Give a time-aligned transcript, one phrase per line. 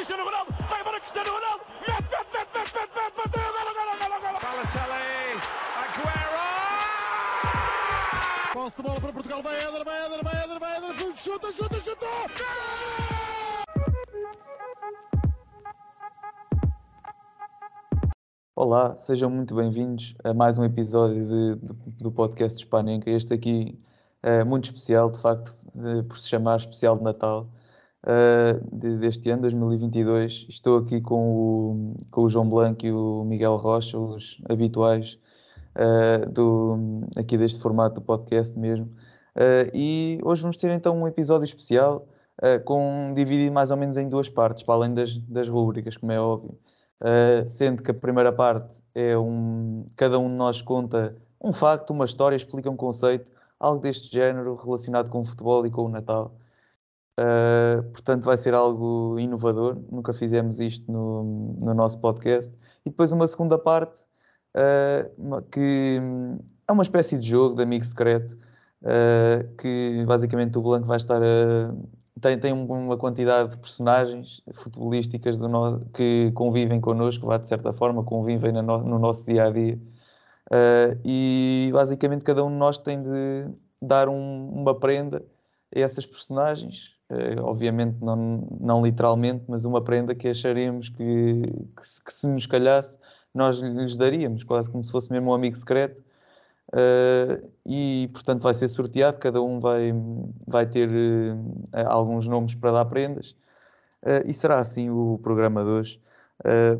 [0.00, 3.92] Cristiano Ronaldo, vai embora Cristiano Ronaldo, mete, mete, mete, mete, mete, mete, bateu, golo, golo,
[4.00, 4.38] golo, golo.
[4.40, 5.36] Balotelli,
[5.82, 6.46] Aguero!
[8.54, 11.76] Posse de bola para Portugal, vai Éder, vai Éder, vai Éder, vai Éder, chuta, chuta,
[11.82, 12.06] chuta!
[18.56, 23.10] Olá, sejam muito bem-vindos a mais um episódio de- do, do podcast Hispanenca.
[23.10, 23.78] Este aqui
[24.22, 27.46] é muito especial, de facto, eh, por se chamar Especial de Natal
[28.72, 30.46] de- deste ano, 2022.
[30.48, 35.18] Estou aqui com o, com o João Blanco e o Miguel Rocha, os habituais
[35.74, 38.90] eh, do, aqui deste formato do podcast mesmo.
[39.36, 42.06] Eh, e hoje vamos ter então um episódio especial,
[42.64, 46.18] com, dividido mais ou menos em duas partes, para além das, das rúbricas, como é
[46.18, 46.58] óbvio.
[47.00, 49.86] Uh, sendo que a primeira parte é um.
[49.96, 54.54] Cada um de nós conta um facto, uma história, explica um conceito, algo deste género
[54.56, 56.34] relacionado com o futebol e com o Natal.
[57.20, 62.50] Uh, portanto, vai ser algo inovador, nunca fizemos isto no, no nosso podcast.
[62.86, 64.04] E depois uma segunda parte,
[64.56, 66.00] uh, que
[66.66, 68.38] é uma espécie de jogo de amigo secreto,
[68.82, 71.74] uh, que basicamente o Blanco vai estar a
[72.20, 77.48] tem, tem um- uma quantidade de personagens futebolísticas do no- que convivem connosco, vá de
[77.48, 79.78] certa forma, convivem no, no nosso dia a dia.
[81.04, 83.48] E basicamente cada um de nós tem de
[83.80, 85.24] dar um- uma prenda
[85.74, 86.99] a essas personagens.
[87.10, 91.42] Uh, obviamente, não, não literalmente, mas uma prenda que acharíamos que,
[91.76, 92.98] que, se, que se nos calhasse,
[93.34, 96.00] nós lhes daríamos, quase como se fosse mesmo um amigo secreto.
[96.72, 99.92] Uh, e portanto vai ser sorteado, cada um vai,
[100.46, 103.34] vai ter uh, alguns nomes para dar prendas
[104.02, 106.00] Uh, e será assim o programa de hoje.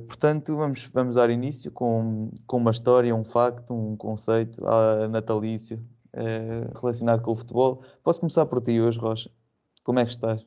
[0.08, 4.58] Portanto, vamos, vamos dar início com, com uma história, um facto, um conceito
[5.10, 5.78] natalício
[6.80, 7.82] relacionado com o futebol.
[8.02, 9.30] Posso começar por ti hoje, Rocha?
[9.82, 10.44] Como é que estás?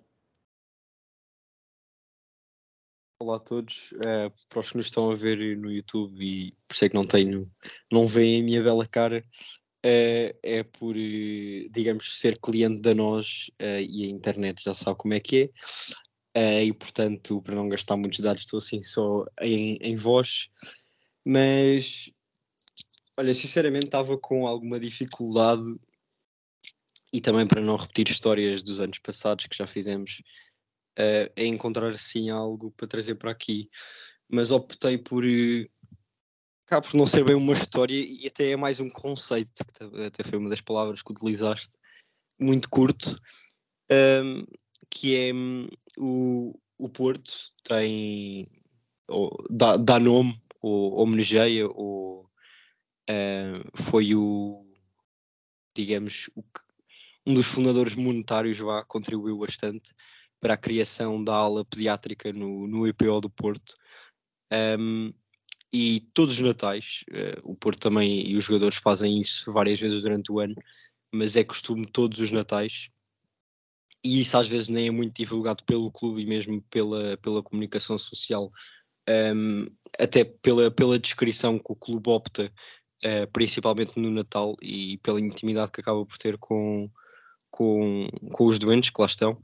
[3.20, 6.74] Olá a todos, Eh, para os que nos estão a ver no YouTube e por
[6.76, 7.52] isso é que não tenho,
[7.92, 9.26] não veem a minha bela cara,
[9.84, 15.14] eh, é por, eh, digamos, ser cliente da nós e a internet já sabe como
[15.14, 15.52] é que
[16.36, 20.50] é, e portanto, para não gastar muitos dados, estou assim só em, em voz,
[21.26, 22.12] mas
[23.18, 25.64] olha, sinceramente estava com alguma dificuldade
[27.14, 30.24] e também para não repetir histórias dos anos passados que já fizemos
[30.98, 33.70] eh, é encontrar assim algo para trazer para aqui,
[34.28, 35.70] mas optei por eh,
[36.66, 40.24] cá por não ser bem uma história e até é mais um conceito, que até
[40.24, 41.78] foi uma das palavras que utilizaste,
[42.40, 43.16] muito curto,
[43.90, 44.44] ehm,
[44.90, 48.48] que é hum, o, o Porto tem
[49.08, 52.28] ou, dá, dá nome ou homenageia ou
[53.08, 54.66] eh, foi o
[55.76, 56.73] digamos o que-
[57.26, 59.94] um dos fundadores monetários vá, contribuiu bastante
[60.40, 63.76] para a criação da ala pediátrica no, no IPO do Porto.
[64.52, 65.14] Um,
[65.72, 70.04] e todos os natais, eh, o Porto também e os jogadores fazem isso várias vezes
[70.04, 70.54] durante o ano,
[71.12, 72.90] mas é costume todos os natais,
[74.04, 77.98] e isso às vezes nem é muito divulgado pelo clube e mesmo pela, pela comunicação
[77.98, 78.52] social,
[79.10, 79.66] um,
[79.98, 82.54] até pela, pela descrição que o clube opta,
[83.04, 86.90] eh, principalmente no Natal, e pela intimidade que acaba por ter com,
[87.54, 89.40] com, com os doentes que lá estão.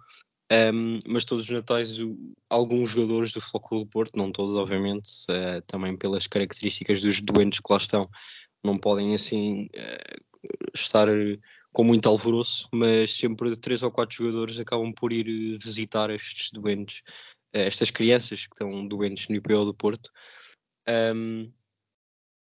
[0.52, 2.18] Um, mas todos os natais, o-
[2.50, 7.60] alguns jogadores do Flóculo do Porto, não todos, obviamente, eh, também pelas características dos doentes
[7.60, 8.10] que lá estão,
[8.64, 10.16] não podem assim eh,
[10.74, 11.08] estar
[11.72, 17.04] com muito alvoroço, mas sempre três ou quatro jogadores acabam por ir visitar estes doentes,
[17.54, 20.10] eh, estas crianças que estão doentes no IPO do Porto.
[21.16, 21.52] Um,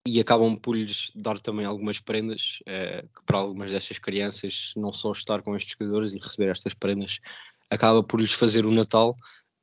[0.08, 4.94] e acabam por lhes dar também algumas prendas eh, que para algumas destas crianças não
[4.94, 7.20] só estar com estes jogadores e receber estas prendas
[7.70, 9.16] acaba por lhes fazer o Natal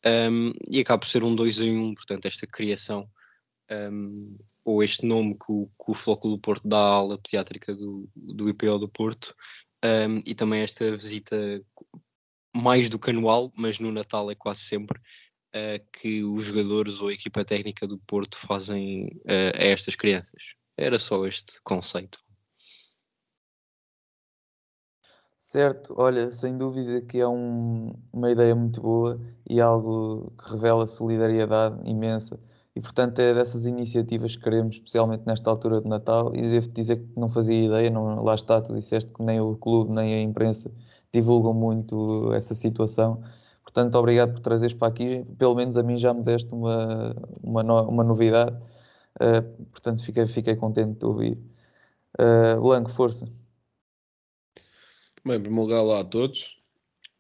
[0.04, 3.08] um, e acaba por ser um dois em um, portanto esta criação
[3.70, 7.74] um, ou este nome que o, que o Flóculo do Porto dá à ala pediátrica
[7.74, 9.34] do, do IPO do Porto
[9.84, 11.62] um, e também esta visita
[12.54, 15.31] mais do que anual, mas no Natal é quase sempre uh,
[15.92, 20.54] que os jogadores ou a equipa técnica do Porto fazem a estas crianças.
[20.76, 22.18] Era só este conceito.
[25.40, 30.86] Certo, olha, sem dúvida que é um- uma ideia muito boa e algo que revela
[30.86, 32.40] solidariedade imensa.
[32.74, 36.34] E portanto é dessas iniciativas que queremos, especialmente nesta altura de Natal.
[36.34, 39.56] E devo dizer que não fazia ideia, não, lá está, tu disseste que nem o
[39.56, 40.70] clube nem a imprensa
[41.12, 43.22] divulgam muito essa situação.
[43.62, 45.24] Portanto, obrigado por trazeres para aqui.
[45.38, 48.56] Pelo menos a mim já me deste uma, uma, no- uma novidade.
[49.20, 51.38] Uh, portanto, fiquei, fiquei contente de ouvir.
[52.18, 53.26] Uh, Blanco, força.
[55.24, 56.60] Bem, em primeiro lugar, olá a todos.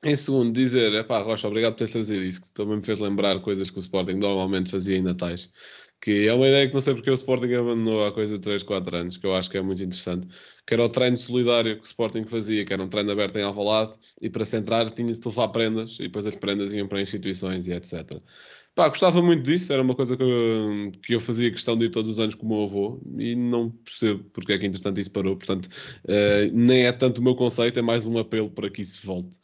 [0.04, 3.40] Em segundo, dizer, epá, Rocha, obrigado por teres trazido isso, que também me fez lembrar
[3.40, 5.48] coisas que o Sporting normalmente fazia em Natais.
[6.02, 8.64] Que é uma ideia que não sei porque o Sporting abandonou há coisa de 3,
[8.64, 10.26] 4 anos, que eu acho que é muito interessante.
[10.66, 13.42] Que era o treino solidário que o Sporting fazia, que era um treino aberto em
[13.42, 17.00] Alvalade, e para se entrar tinha-se de levar prendas, e depois as prendas iam para
[17.00, 18.20] instituições e etc.
[18.74, 21.90] Pá, gostava muito disso, era uma coisa que eu, que eu fazia questão de ir
[21.90, 25.12] todos os anos com o meu avô e não percebo porque é que entretanto isso
[25.12, 25.36] parou.
[25.36, 25.66] Portanto,
[26.06, 29.38] uh, nem é tanto o meu conceito, é mais um apelo para que isso volte.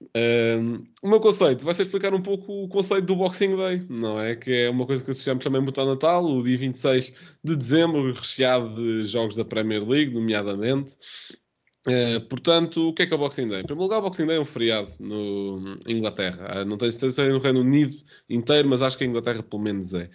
[0.00, 4.18] Um, o meu conceito vai ser explicar um pouco o conceito do Boxing Day, não
[4.18, 4.34] é?
[4.34, 7.12] Que é uma coisa que associamos também muito ao Natal, o dia 26
[7.44, 10.96] de dezembro, recheado de jogos da Premier League, nomeadamente.
[11.86, 13.60] Uh, portanto, o que é que é o Boxing Day?
[13.60, 16.62] Em primeiro lugar, o Boxing Day é um feriado no em Inglaterra.
[16.62, 17.94] Uh, não tenho certeza se é no Reino Unido
[18.28, 20.10] inteiro, mas acho que a Inglaterra pelo menos é.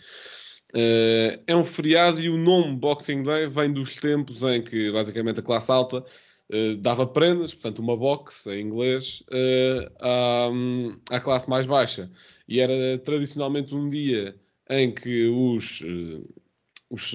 [0.76, 5.40] Uh, é um feriado e o nome Boxing Day vem dos tempos em que, basicamente,
[5.40, 6.04] a classe alta
[6.52, 12.10] Uh, dava prendas, portanto, uma box em inglês, uh, à, à, classe mais baixa.
[12.48, 14.36] E era tradicionalmente um dia
[14.70, 15.82] em que os.
[15.82, 16.24] Uh,
[16.88, 17.14] os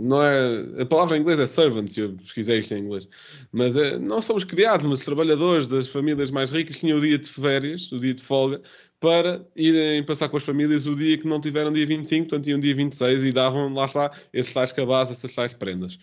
[0.00, 3.08] não é, a palavra em inglês é servants, eu pesquisei isto em inglês,
[3.52, 7.16] mas é, não somos criados, mas os trabalhadores das famílias mais ricas tinham o dia
[7.16, 8.60] de férias, o dia de folga,
[8.98, 12.58] para irem passar com as famílias o dia que não tiveram dia 25, portanto, tinham
[12.58, 15.96] dia 26 e davam, lá está, esses tais cabazes, essas tais prendas.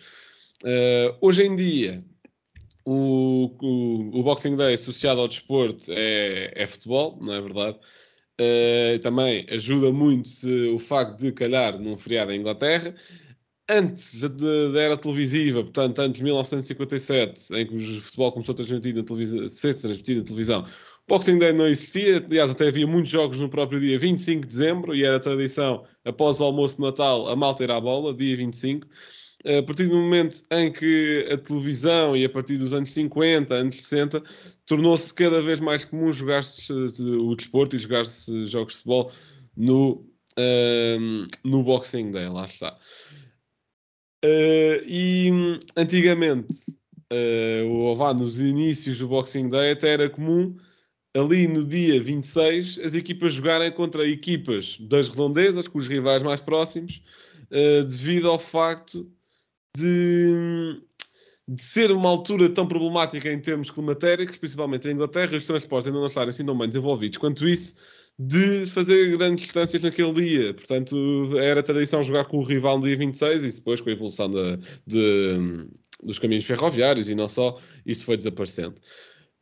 [1.20, 2.02] hoje em dia,
[2.84, 7.78] o, o, o, Boxing Day associado ao desporto é, é futebol, não é verdade?
[8.40, 10.28] Uh, também ajuda muito
[10.74, 12.94] o facto de calhar num feriado em Inglaterra.
[13.68, 18.94] Antes da era televisiva, portanto, antes de 1957, em que o futebol começou a transmitir
[18.94, 20.66] na televisão, ser transmitido na televisão,
[21.08, 24.94] Boxing Day não existia, aliás, até havia muitos jogos no próprio dia 25 de dezembro,
[24.94, 28.86] e era tradição, após o almoço de Natal, a malta ir à bola, dia 25
[29.44, 33.76] a partir do momento em que a televisão e a partir dos anos 50, anos
[33.76, 34.22] 60,
[34.66, 39.12] tornou-se cada vez mais comum jogar-se o desporto e jogar-se jogos de futebol
[39.56, 40.04] no,
[40.38, 42.78] uh, no Boxing Day, lá está.
[44.24, 45.30] Uh, e
[45.76, 46.70] antigamente,
[47.12, 50.56] uh, ou vá, nos inícios do Boxing Day, até era comum
[51.14, 56.40] ali no dia 26 as equipas jogarem contra equipas das redondezas, com os rivais mais
[56.40, 57.02] próximos,
[57.50, 59.10] uh, devido ao facto
[59.76, 60.82] de,
[61.48, 66.00] de ser uma altura tão problemática em termos climatéricos, principalmente em Inglaterra, os transportes ainda
[66.00, 67.74] não estarem assim tão bem desenvolvidos quanto isso,
[68.18, 70.54] de fazer grandes distâncias naquele dia.
[70.54, 74.30] Portanto, era tradição jogar com o rival no dia 26 e depois com a evolução
[74.30, 75.68] de, de,
[76.02, 78.74] dos caminhos ferroviários e não só, isso foi desaparecendo.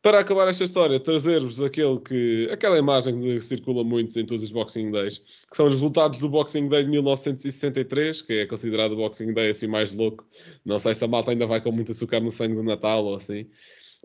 [0.01, 5.19] Para acabar esta história, trazer-vos aquela imagem que circula muito em todos os Boxing Days,
[5.19, 9.51] que são os resultados do Boxing Day de 1963, que é considerado o Boxing Day
[9.51, 10.25] assim mais louco.
[10.65, 13.15] Não sei se a malta ainda vai com muito açúcar no sangue do Natal ou
[13.15, 13.45] assim.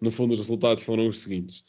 [0.02, 1.64] No fundo, os resultados foram os seguintes: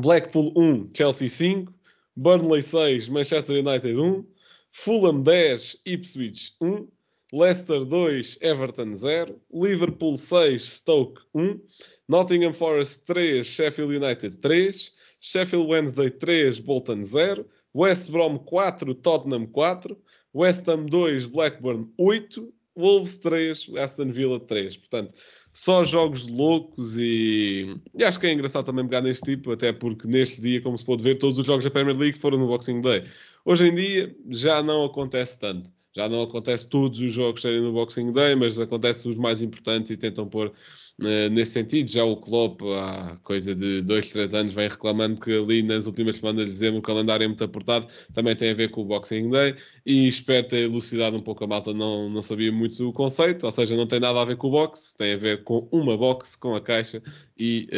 [0.00, 1.72] Blackpool 1, Chelsea 5,
[2.16, 4.26] Burnley 6, Manchester United 1,
[4.72, 6.88] Fulham 10, Ipswich 1,
[7.32, 11.60] Leicester 2, Everton 0, Liverpool 6, Stoke 1.
[12.08, 19.46] Nottingham Forest 3, Sheffield United 3, Sheffield Wednesday 3, Bolton 0, West Brom 4, Tottenham
[19.46, 19.96] 4,
[20.34, 24.76] West Ham 2, Blackburn 8, Wolves 3, Aston Villa 3.
[24.76, 25.14] Portanto,
[25.52, 27.76] só jogos loucos e...
[27.96, 30.84] e, acho que é engraçado também pegar neste tipo, até porque neste dia, como se
[30.84, 33.04] pode ver, todos os jogos da Premier League foram no Boxing Day.
[33.44, 35.70] Hoje em dia já não acontece tanto.
[35.96, 39.92] Já não acontece todos os jogos serem no Boxing Day, mas acontece os mais importantes
[39.92, 40.52] e tentam pôr
[40.98, 41.90] nesse sentido.
[41.90, 46.16] Já o Klopp, há coisa de dois, três anos, vem reclamando que ali nas últimas
[46.16, 47.86] semanas de dezembro o calendário é muito apertado.
[48.12, 51.46] Também tem a ver com o Boxing Day e espero ter elucidado um pouco a
[51.46, 51.72] malta.
[51.72, 54.50] Não, não sabia muito o conceito, ou seja, não tem nada a ver com o
[54.50, 57.02] box, tem a ver com uma box, com a caixa
[57.36, 57.68] e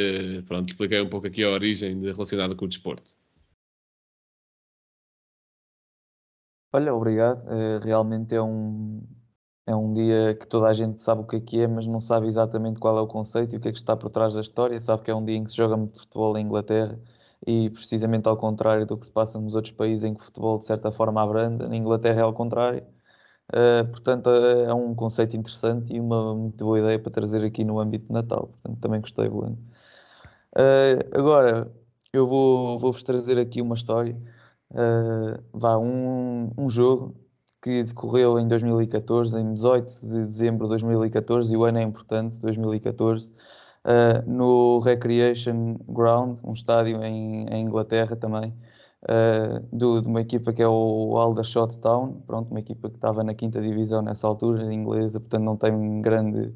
[0.40, 3.12] uh, pronto, expliquei um pouco aqui a origem relacionada com o desporto.
[6.73, 7.42] Olha, obrigado.
[7.46, 9.02] Uh, realmente é um,
[9.66, 12.00] é um dia que toda a gente sabe o que é que é, mas não
[12.00, 14.40] sabe exatamente qual é o conceito e o que é que está por trás da
[14.40, 14.78] história.
[14.80, 16.99] Sabe que é um dia em que se joga muito futebol em Inglaterra
[17.46, 20.58] e precisamente ao contrário do que se passa nos outros países em que o futebol
[20.58, 22.82] de certa forma abranda, na Inglaterra é ao contrário.
[23.52, 27.78] Uh, portanto, é um conceito interessante e uma muito boa ideia para trazer aqui no
[27.80, 28.49] âmbito de Natal.
[28.49, 29.58] Portanto, também gostei, Bruno.
[30.54, 31.70] Uh, agora,
[32.12, 34.16] eu vou, vou-vos trazer aqui uma história
[34.70, 37.14] uh, vá, um, um jogo
[37.66, 42.37] que decorreu em 2014, em 18 de dezembro de 2014, e o ano é importante,
[42.37, 43.32] 2014, uh,
[43.85, 48.54] eh, no Recreation Ground, um estádio em, em Inglaterra também,
[49.02, 53.25] uh, do, de uma equipa que é o Aldershot Town, pronto, uma equipa que estava
[53.25, 56.54] na quinta divisão nessa altura, inglesa, portanto não tem grande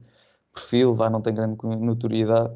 [0.55, 2.55] perfil, vá, não tem grande notoriedade,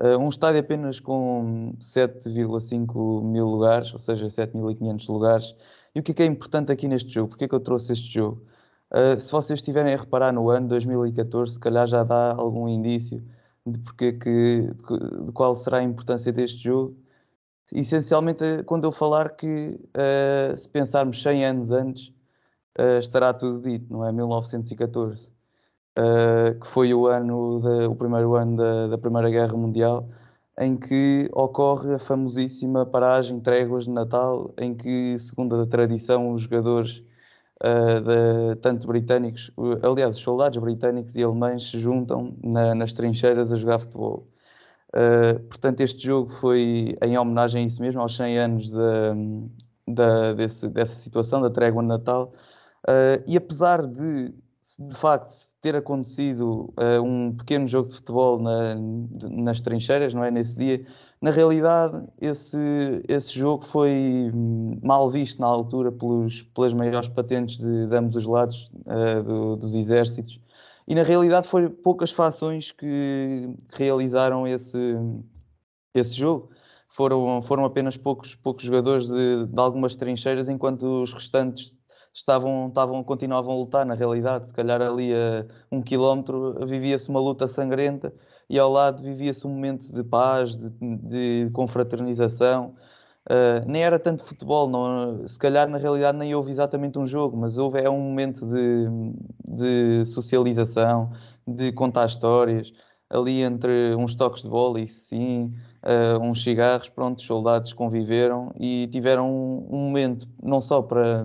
[0.00, 5.54] Uh, um estádio apenas com 7,5 mil lugares, ou seja, 7.500 lugares.
[5.98, 7.30] E o que é que é importante aqui neste jogo?
[7.30, 8.40] Porquê é que eu trouxe este jogo?
[8.92, 13.20] Uh, se vocês estiverem a reparar no ano 2014, se calhar já dá algum indício
[13.66, 14.60] de, porque que,
[15.26, 16.96] de qual será a importância deste jogo.
[17.72, 22.12] Essencialmente, quando eu falar que, uh, se pensarmos 100 anos antes,
[23.00, 24.12] estará tudo dito, não é?
[24.12, 25.32] 1914
[25.98, 30.08] uh, que foi o ano de, o primeiro ano da, da, Primeira Guerra Mundial,
[30.58, 36.42] em que ocorre a famosíssima paragem tréguas de Natal, em que, segundo a tradição, os
[36.42, 37.02] jogadores
[37.62, 43.52] uh, de, tanto britânicos, aliás, os soldados britânicos e alemães se juntam na, nas trincheiras
[43.52, 44.26] a jogar futebol.
[44.88, 49.54] Uh, portanto, este jogo foi em homenagem a isso mesmo, aos 100 anos de,
[49.86, 52.32] de, desse, dessa situação, da trégua de Natal.
[52.88, 54.34] Uh, e apesar de
[54.78, 60.30] de facto ter acontecido uh, um pequeno jogo de futebol na, nas trincheiras, não é?
[60.30, 60.84] Nesse dia,
[61.20, 62.58] na realidade, esse,
[63.08, 68.16] esse jogo foi hum, mal visto na altura pelos, pelas maiores patentes de, de ambos
[68.16, 70.40] os lados uh, do, dos exércitos.
[70.86, 74.78] E na realidade, foram poucas fações que realizaram esse,
[75.94, 76.50] esse jogo.
[76.88, 81.72] Foram, foram apenas poucos, poucos jogadores de, de algumas trincheiras, enquanto os restantes
[82.12, 87.20] estavam, estavam, continuavam a lutar, na realidade, se calhar ali a um quilómetro vivia-se uma
[87.20, 88.12] luta sangrenta
[88.48, 92.74] e ao lado vivia-se um momento de paz, de, de confraternização.
[93.30, 97.36] Uh, nem era tanto futebol, não, se calhar na realidade nem houve exatamente um jogo,
[97.36, 98.86] mas houve é um momento de,
[99.46, 101.12] de socialização,
[101.46, 102.72] de contar histórias,
[103.10, 108.50] ali entre uns toques de bola e sim, uh, uns cigarros, pronto, os soldados conviveram
[108.58, 111.22] e tiveram um, um momento não só para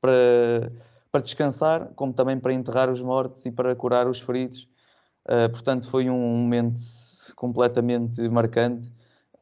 [0.00, 0.72] para,
[1.10, 4.68] para descansar, como também para enterrar os mortos e para curar os feridos.
[5.26, 6.80] Uh, portanto, foi um momento
[7.36, 8.90] completamente marcante.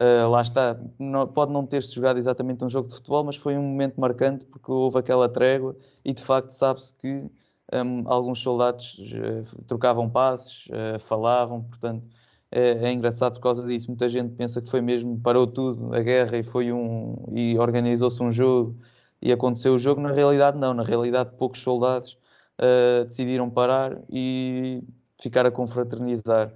[0.01, 3.57] Uh, lá está, não, pode não ter-se jogado exatamente um jogo de futebol, mas foi
[3.57, 7.31] um momento marcante porque houve aquela trégua e de facto sabe-se que
[7.73, 12.07] um, alguns soldados uh, trocavam passos, uh, falavam, portanto
[12.51, 13.89] é, é, engraçado por causa disso.
[13.89, 18.23] Muita gente pensa que foi mesmo, parou tudo, a guerra e foi um e organizou-se
[18.23, 18.77] um jogo
[19.21, 20.01] e aconteceu o jogo.
[20.01, 20.75] Na realidade, não.
[20.75, 22.19] Na realidade, poucos soldados
[22.61, 24.83] uh, decidiram parar e
[25.21, 26.53] ficar a confraternizar.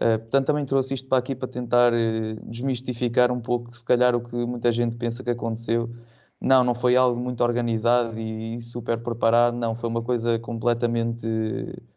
[0.00, 4.14] Uh, portanto, também trouxe isto para aqui para tentar uh, desmistificar um pouco, se calhar,
[4.14, 5.90] o que muita gente pensa que aconteceu.
[6.40, 9.76] Não, não foi algo muito organizado e super preparado, não.
[9.76, 11.24] Foi uma coisa completamente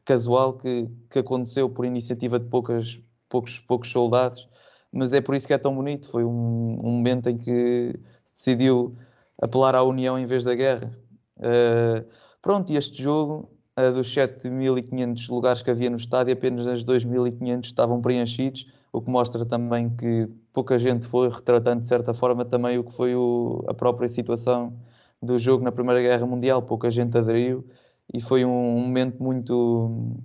[0.06, 4.48] casual que, que aconteceu por iniciativa de poucas, poucos, poucos soldados,
[4.92, 6.08] mas é por isso que é tão bonito.
[6.10, 8.00] Foi um, um momento em que
[8.36, 8.96] decidiu
[9.42, 10.92] apelar à união em vez da guerra.
[11.38, 12.06] Uh,
[12.42, 17.66] pronto, e este jogo, uh, dos 7.500 lugares que havia no estádio, apenas as 2.500
[17.66, 22.78] estavam preenchidos, o que mostra também que pouca gente foi, retratando de certa forma também
[22.78, 24.74] o que foi o, a própria situação
[25.22, 26.62] do jogo na Primeira Guerra Mundial.
[26.62, 27.66] Pouca gente aderiu
[28.14, 30.16] e foi um, um momento muito.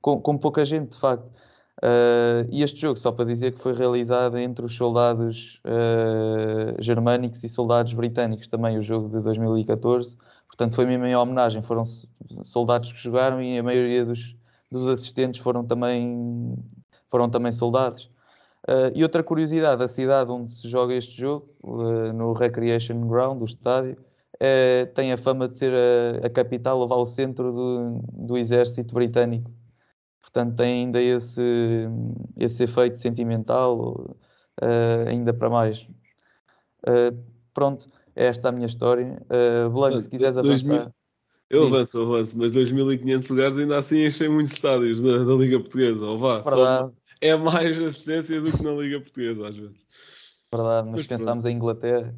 [0.00, 1.30] Com, com pouca gente, de facto.
[1.78, 7.42] Uh, e este jogo, só para dizer que foi realizado entre os soldados uh, germânicos
[7.42, 10.16] e soldados britânicos também, o jogo de 2014.
[10.46, 11.62] Portanto, foi mesmo em homenagem.
[11.62, 11.84] Foram
[12.44, 14.36] soldados que jogaram e a maioria dos,
[14.70, 16.54] dos assistentes foram também,
[17.08, 18.10] foram também soldados.
[18.68, 21.48] Uh, e outra curiosidade, a cidade onde se joga este jogo,
[22.14, 23.96] no Recreation Ground, do estádio,
[24.94, 29.50] tem a fama de ser a, a capital ou ao centro do, do exército britânico.
[30.32, 31.42] Portanto, tem ainda esse,
[32.36, 34.16] esse efeito sentimental,
[34.62, 35.78] uh, ainda para mais.
[36.86, 37.16] Uh,
[37.52, 39.20] pronto, é esta a minha história.
[39.28, 40.92] Uh, se quiseres avançar.
[41.48, 45.58] Eu avanço, eu avanço, mas 2.500 lugares ainda assim enchem muitos estádios da, da Liga
[45.58, 46.06] Portuguesa.
[46.06, 49.84] Ou vá, só, é mais assistência do que na Liga Portuguesa, às vezes.
[50.54, 52.14] Verdade, mas, mas pensámos em Inglaterra.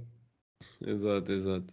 [0.87, 1.73] Exato, exato.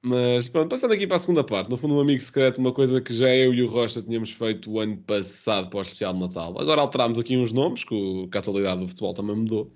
[0.00, 3.00] Mas pronto, passando aqui para a segunda parte, no fundo, um amigo secreto, uma coisa
[3.00, 6.20] que já eu e o Rocha tínhamos feito o ano passado para o especial de
[6.20, 6.58] Natal.
[6.58, 9.74] Agora alterámos aqui uns nomes, que a atualidade do futebol também mudou.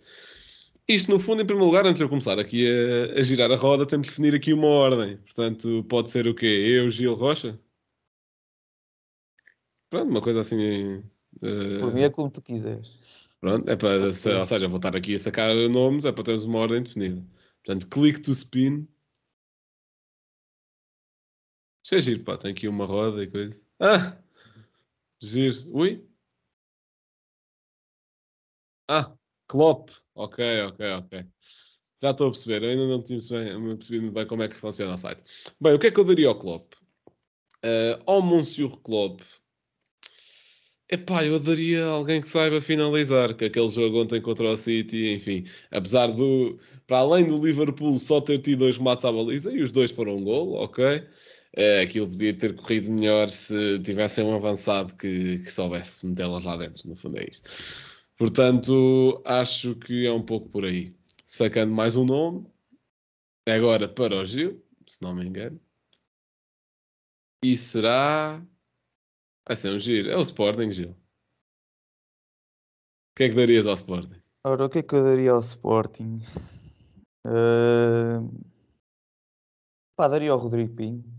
[0.89, 3.57] Isto, no fundo, em primeiro lugar, antes de eu começar aqui a, a girar a
[3.57, 5.17] roda, temos de definir aqui uma ordem.
[5.19, 6.47] Portanto, pode ser o quê?
[6.47, 7.59] Eu, Gil Rocha?
[9.91, 11.03] Pronto, uma coisa assim.
[11.43, 11.81] Uh...
[11.81, 12.91] Por mim é como tu quiseres.
[13.41, 16.61] Pronto, é para, ou seja, vou estar aqui a sacar nomes, é para termos uma
[16.61, 17.25] ordem definida.
[17.65, 18.87] Portanto, click to spin
[21.93, 22.37] isso é giro, pá.
[22.37, 23.67] Tem aqui uma roda e coisa.
[23.79, 24.17] Ah!
[25.21, 25.65] Giro.
[25.71, 26.05] Ui?
[28.89, 29.13] Ah!
[29.47, 29.91] Klopp.
[30.15, 31.27] Ok, ok, ok.
[32.03, 32.63] Já estou a perceber.
[32.63, 33.19] Eu ainda não tinha
[33.77, 35.23] percebido bem como é que funciona o site.
[35.61, 36.75] Bem, o que é que eu daria ao Klopp?
[37.65, 39.21] Uh, ao Monsieur Klopp.
[40.91, 45.47] Epá, eu daria alguém que saiba finalizar, que aquele jogo ontem contra o City, enfim,
[45.71, 49.71] apesar do, para além do Liverpool só ter tido dois matos à baliza, e os
[49.73, 51.03] dois foram um gol, ok,
[51.55, 56.57] é, aquilo podia ter corrido melhor se tivessem um avançado que, que soubesse metê-las lá
[56.57, 57.51] dentro, no fundo é isto.
[58.17, 60.95] Portanto, acho que é um pouco por aí.
[61.25, 62.47] Sacando mais um nome,
[63.49, 65.61] agora para o Gil, se não me engano,
[67.45, 68.41] e será...
[69.47, 70.09] Vai ser um giro.
[70.09, 70.91] É o Sporting, Gil.
[70.91, 70.97] O
[73.17, 74.23] que é que darias ao Sporting?
[74.45, 76.21] Ora, o que é que eu daria ao Sporting?
[77.27, 78.31] Uh...
[79.97, 81.12] Pá, daria ao Rodrigo Pinho.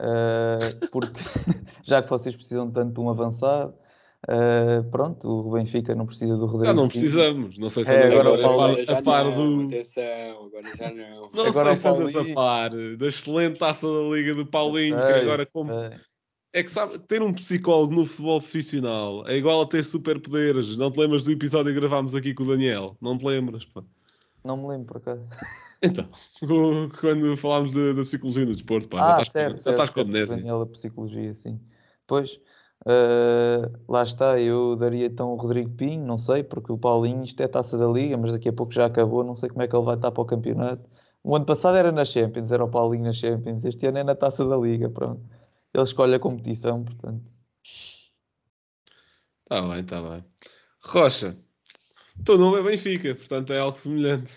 [0.00, 1.20] Uh, porque
[1.84, 3.74] já que vocês precisam tanto de um avançado,
[4.28, 7.00] uh, pronto, o Benfica não precisa do Rodrigo Já não Pinho.
[7.02, 7.58] precisamos.
[7.58, 9.66] Não sei se É, andas agora agora, Paulo- a par, não, do.
[9.66, 11.30] Atenção, agora já não.
[11.34, 15.06] Não Agora sei se andas a par da excelente taça da Liga do Paulinho, que
[15.06, 15.72] Sei, agora como.
[16.50, 20.78] É que sabe, ter um psicólogo no futebol profissional é igual a ter superpoderes.
[20.78, 22.96] Não te lembras do episódio que gravámos aqui com o Daniel?
[23.02, 23.82] Não te lembras, pá.
[24.44, 25.22] Não me lembro por acaso.
[25.80, 26.08] Então,
[27.00, 29.70] quando falámos da da psicologia no desporto, pá, já Ah, estás, com- certo, já certo,
[29.70, 30.36] estás com amnésia.
[30.36, 31.60] Daniela Psicologia, sim.
[32.04, 32.40] Pois,
[32.84, 37.40] eh, lá está, eu daria então o Rodrigo Pinho, não sei, porque o Paulinho, isto
[37.40, 39.76] é taça da Liga, mas daqui a pouco já acabou, não sei como é que
[39.76, 40.82] ele vai estar para o campeonato.
[41.22, 44.16] O ano passado era na Champions, era o Paulinho na Champions, este ano é na
[44.16, 45.22] taça da Liga, pronto.
[45.72, 47.22] Ele escolhe a competição, portanto.
[49.44, 50.24] Está bem, está bem.
[50.84, 51.36] Rocha,
[52.24, 54.36] teu nome é Benfica, portanto é algo semelhante.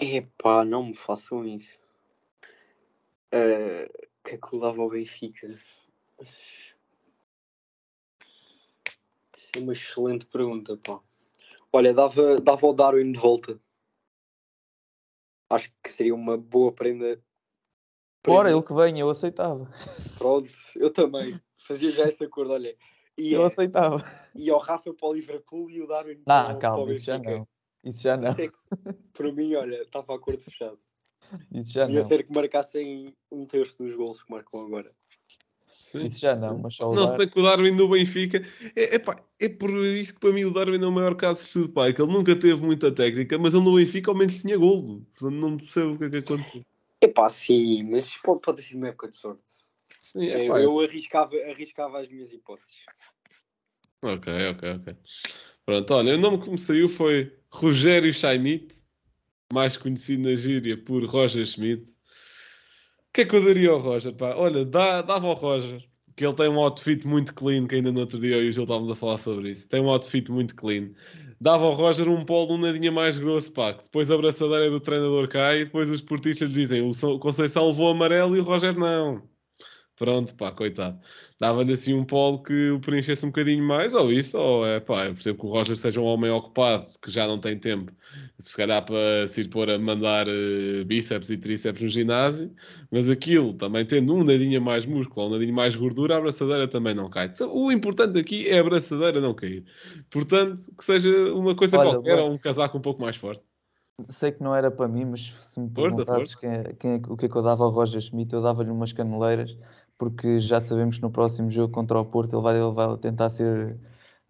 [0.00, 1.78] Epá, não me façam isso.
[3.32, 5.46] O que é que eu dava ao Benfica?
[9.36, 11.00] Isso é uma excelente pergunta, pá.
[11.72, 13.60] Olha, dava, dava ao Darwin de volta.
[15.48, 17.22] Acho que seria uma boa prenda.
[18.24, 18.58] Bora, prenda.
[18.58, 19.72] ele que venha, eu aceitava.
[20.18, 21.40] Pronto, eu também.
[21.58, 22.76] Fazia já esse acordo, olha.
[23.18, 24.04] E, Eu é, aceitava.
[24.34, 27.04] e ao Rafa para o Liverpool e o Darwin para, Não, para o calma, isso
[27.04, 27.36] já Benfica.
[27.38, 27.48] não.
[27.84, 28.30] Isso já não.
[28.30, 28.56] Isso é que,
[29.12, 30.78] para mim, olha, estava acordo fechado.
[31.52, 32.06] Isso já Podia não.
[32.06, 34.92] ser que marcassem um terço dos gols que marcam agora.
[35.78, 36.46] Sim, Isso já sim.
[36.46, 38.40] não, mas só o Não, se bem que o Darwin do Benfica
[38.76, 41.40] é, é, pá, é por isso que para mim o Darwin é o maior caso
[41.40, 44.16] de estudo, pá, é que ele nunca teve muita técnica, mas ele no Benfica ao
[44.16, 45.04] menos tinha golo.
[45.18, 46.60] Portanto, não percebo o que é que aconteceu.
[47.00, 49.42] Epá, sim, mas pode, pode ter sido uma época de sorte.
[50.02, 52.80] Sim, é, eu eu arriscava, arriscava as minhas hipóteses.
[54.02, 54.96] Ok, ok, ok.
[55.64, 58.74] Pronto, olha, o nome que me saiu foi Rogério Schmidt,
[59.52, 61.88] mais conhecido na gíria por Roger Schmidt.
[61.88, 64.34] O que é que eu daria ao Roger, pá?
[64.34, 65.80] Olha, dá, dava ao Roger,
[66.16, 68.52] que ele tem um outfit muito clean, que ainda no outro dia eu e o
[68.52, 69.68] Gil estávamos a falar sobre isso.
[69.68, 70.90] Tem um outfit muito clean.
[71.40, 74.80] Dava ao Roger um polo um nadinha mais grosso, pá, que depois a braçadeira do
[74.80, 78.76] treinador cai e depois os portistas lhe dizem o Conceição levou amarelo e o Roger
[78.76, 79.22] não.
[80.02, 80.98] Pronto, pá, coitado.
[81.38, 85.06] Dava-lhe assim um polo que o preenchesse um bocadinho mais, ou isso, ou é pá,
[85.06, 87.92] eu percebo que o Roger seja um homem ocupado, que já não tem tempo,
[88.36, 92.52] se calhar para se ir pôr a mandar eh, bíceps e tríceps no ginásio,
[92.90, 96.94] mas aquilo, também tendo um nadinho mais músculo, um nadinho mais gordura, a abraçadeira também
[96.96, 97.30] não cai.
[97.52, 99.64] O importante aqui é a abraçadeira não cair.
[100.10, 103.44] Portanto, que seja uma coisa Olha, qualquer, ou um casaco um pouco mais forte.
[104.08, 106.96] Sei que não era para mim, mas se me Força, perguntasses quem, é- quem é
[107.08, 109.56] o que é que eu dava ao Roger Schmidt, eu dava-lhe umas caneleiras,
[109.98, 113.30] porque já sabemos que no próximo jogo contra o Porto ele vai, ele vai tentar
[113.30, 113.78] ser,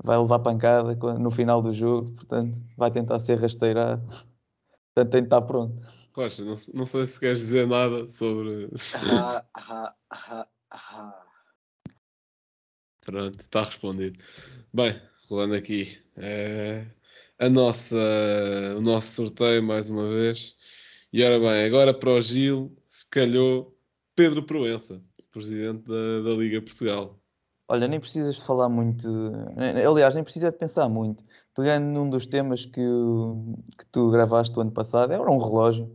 [0.02, 4.02] vai levar pancada no final do jogo, portanto vai tentar ser rasteirado,
[4.94, 5.74] portanto tem de estar pronto.
[6.14, 8.68] Rocha, não, não sei se queres dizer nada sobre.
[8.94, 9.94] Ah, ah,
[10.70, 11.26] ah.
[13.04, 14.18] Pronto, está respondido.
[14.72, 16.86] Bem, rolando aqui eh,
[17.38, 17.96] a nossa,
[18.76, 20.54] o nosso sorteio mais uma vez.
[21.12, 23.76] E ora bem, agora para o Gil, se calhou
[24.14, 27.18] Pedro Proença, presidente da, da Liga Portugal.
[27.68, 29.08] Olha, nem precisas de falar muito,
[29.56, 31.24] aliás, nem precisa de pensar muito.
[31.54, 32.82] Pegando num dos temas que,
[33.78, 35.90] que tu gravaste o ano passado, era um relógio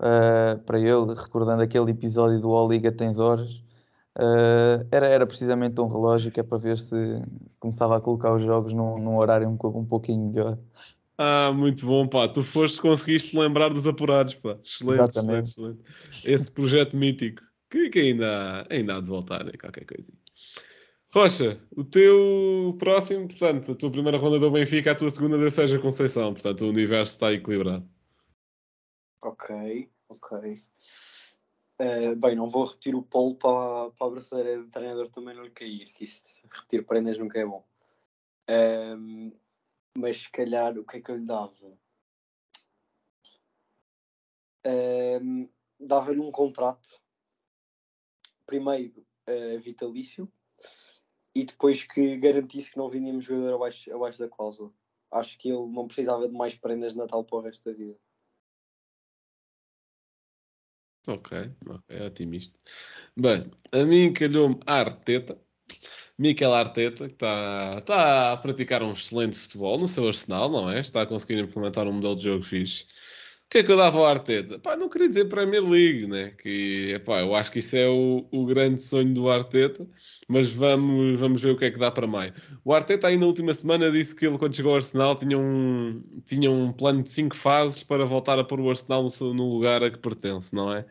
[0.00, 3.62] ah, para ele, recordando aquele episódio do All Liga Tens Horas.
[4.16, 6.96] Ah, era, era precisamente um relógio que é para ver se
[7.60, 10.58] começava a colocar os jogos num, num horário um, um pouquinho melhor.
[11.16, 12.26] Ah, muito bom, pá.
[12.26, 14.58] Tu foste, conseguiste lembrar dos apurados, pá.
[14.64, 15.80] Excelente, excelente, excelente.
[16.24, 19.52] Esse projeto mítico que, que ainda, ainda há de voltar, né?
[19.58, 20.18] qualquer coisinha.
[21.10, 25.50] Rocha, o teu próximo, portanto, a tua primeira ronda do Benfica, a tua segunda deve
[25.50, 27.88] seja Conceição, portanto, o universo está equilibrado.
[29.22, 30.62] Ok, ok.
[31.78, 35.44] Eh, bem, não vou repetir o polo para, para a braçadeira do treinador também não
[35.44, 36.04] lhe cair, que
[36.50, 37.64] repetir prendas nunca é bom.
[38.48, 39.32] Ehm,
[39.96, 41.52] mas se calhar, o que é que eu lhe dava?
[44.64, 45.48] Ehm,
[45.82, 47.00] Dava-lhe um contrato.
[48.52, 50.30] Primeiro, uh, vitalício
[51.34, 54.70] e depois que garantisse que não vendíamos jogador abaixo, abaixo da cláusula.
[55.10, 57.96] Acho que ele não precisava de mais prendas de Natal para o resto da vida.
[61.06, 61.50] Ok,
[61.88, 62.58] é otimista.
[63.16, 65.40] Bem, a mim calhou-me Arteta,
[66.18, 70.80] Mikel Arteta, que está, está a praticar um excelente futebol no seu arsenal, não é?
[70.80, 72.86] Está a conseguir implementar um modelo de jogo fixe.
[73.52, 74.58] Que é que eu dava ao Arteta?
[74.58, 76.30] Pá, não queria dizer Premier League, né?
[76.30, 79.86] Que, epá, eu acho que isso é o, o grande sonho do Arteta
[80.32, 82.32] mas vamos, vamos ver o que é que dá para maio.
[82.64, 86.02] O Arteta aí na última semana disse que ele quando chegou ao Arsenal tinha um,
[86.24, 89.82] tinha um plano de cinco fases para voltar a pôr o Arsenal no, no lugar
[89.82, 90.86] a que pertence, não é?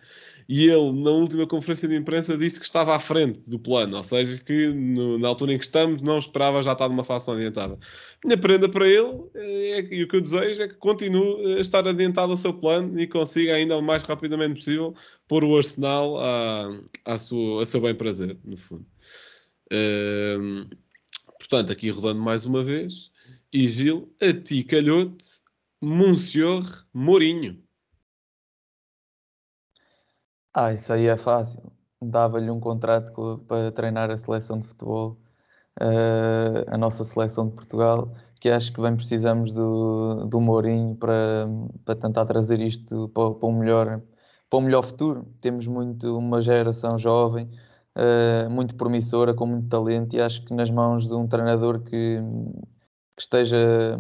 [0.48, 4.04] E ele, na última conferência de imprensa, disse que estava à frente do plano, ou
[4.04, 7.78] seja, que no, na altura em que estamos não esperava já estar numa fase adiantada.
[8.24, 11.88] Minha prenda para ele é, e o que eu desejo é que continue a estar
[11.88, 14.94] adiantado ao seu plano e consiga ainda o mais rapidamente possível
[15.28, 18.86] pôr o Arsenal a, a, sua, a seu bem prazer, no fundo
[21.52, 23.12] portanto, aqui rodando mais uma vez.
[23.52, 25.26] E Gil, a ti calhote,
[25.82, 27.62] Monsieur Mourinho.
[30.54, 31.62] Ah, isso aí é fácil.
[32.02, 35.18] Dava-lhe um contrato para treinar a seleção de futebol,
[35.82, 41.48] uh, a nossa seleção de Portugal, que acho que bem precisamos do, do Mourinho para,
[41.86, 44.02] para tentar trazer isto para, para, um melhor,
[44.50, 45.26] para um melhor futuro.
[45.42, 47.50] Temos muito uma geração jovem
[47.96, 52.20] uh, muito promissora, com muito talento, e acho que nas mãos de um treinador que,
[53.16, 54.00] que esteja,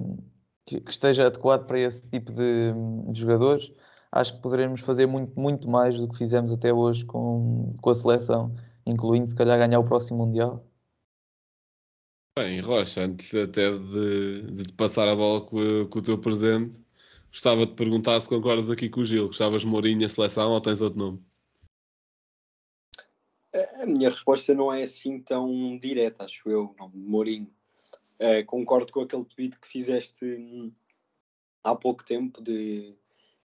[0.66, 2.74] que, que, esteja adequado para esse tipo de,
[3.12, 3.72] de, jogadores,
[4.12, 7.96] acho que poderemos fazer muito, muito mais do que fizemos até hoje com, com a
[7.96, 8.54] seleção,
[8.86, 10.66] incluindo se calhar ganhar o próximo Mundial.
[12.38, 16.84] Bem, Rocha, antes até de, de te passar a bola com, com, o teu presente,
[17.30, 19.28] gostava de perguntar se concordas aqui com o Gil.
[19.28, 21.24] Gostavas de Mourinho a seleção ou tens outro nome?
[23.82, 27.54] A minha resposta não é assim tão direta, acho eu, não, Mourinho.
[28.18, 30.72] É, concordo com aquele tweet que fizeste hum,
[31.64, 32.96] há pouco tempo de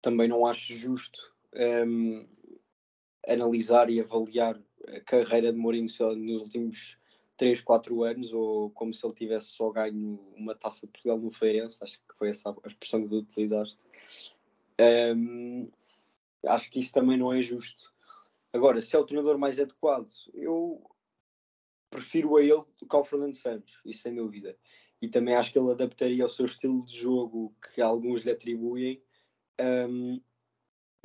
[0.04, 1.18] também não acho justo
[1.88, 2.28] um,
[3.26, 5.88] analisar e avaliar a carreira de Mourinho
[6.18, 6.98] nos últimos
[7.38, 11.32] 3, 4 anos ou como se ele tivesse só ganho uma taça de Portugal no
[11.32, 13.80] Feirense, acho que foi essa a expressão que tu utilizaste.
[15.16, 15.68] Um,
[16.48, 17.94] acho que isso também não é justo.
[18.52, 20.84] Agora, se é o treinador mais adequado, eu
[21.90, 24.56] prefiro a ele do que ao Fernando Santos, isso sem dúvida.
[25.02, 29.02] E também acho que ele adaptaria ao seu estilo de jogo que alguns lhe atribuem,
[29.62, 30.22] um,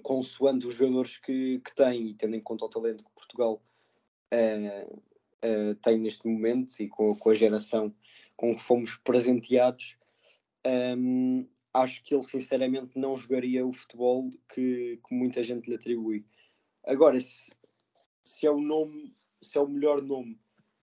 [0.02, 3.62] consoante os jogadores que, que tem e tendo em conta o talento que Portugal
[4.32, 5.02] uh,
[5.44, 7.94] uh, tem neste momento e com, com, a geração
[8.36, 9.96] com que fomos presenteados.
[10.66, 16.24] Um, acho que ele sinceramente não jogaria o futebol que, que muita gente lhe atribui.
[16.84, 17.52] Agora, se,
[18.24, 20.40] se é o nome, se é o melhor nome,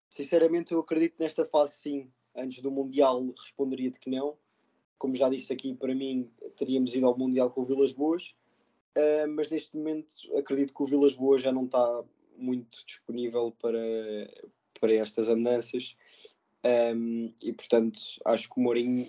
[0.09, 2.11] sinceramente eu acredito nesta fase sim.
[2.35, 4.37] Antes do Mundial responderia-te que não.
[4.97, 8.33] Como já disse aqui, para mim teríamos ido ao Mundial com o Vilas Boas,
[8.97, 12.03] uh, mas neste momento acredito que o Vilas Boas já não está
[12.37, 13.79] muito disponível para,
[14.79, 15.95] para estas andanças.
[16.95, 19.07] Um, e portanto acho que o Mourinho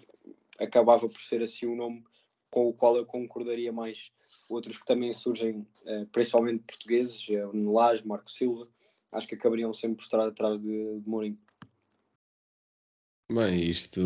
[0.58, 2.04] acabava por ser assim um nome
[2.50, 4.12] com o qual eu concordaria mais
[4.48, 8.68] outros que também surgem, eh, principalmente portugueses, é o Nelage, Marco Silva,
[9.12, 11.38] acho que acabariam sempre por estar atrás de, de Mourinho.
[13.30, 14.00] Bem, isto.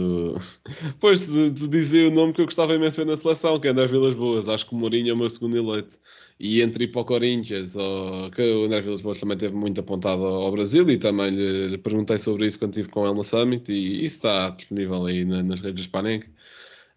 [0.99, 3.69] Pois, de, de, dizer o nome que eu gostava imenso de ver na seleção, que
[3.69, 4.49] é André Vilas Boas.
[4.49, 5.99] Acho que o Mourinho é o meu segundo eleito.
[6.39, 8.31] E entre ir para o Corinthians, ou...
[8.31, 12.19] que o André Vilas Boas também teve muito apontado ao Brasil, e também lhe, perguntei
[12.19, 15.61] sobre isso quando estive com ele na Summit, e isso está disponível aí na, nas
[15.61, 16.29] redes da Spanenka.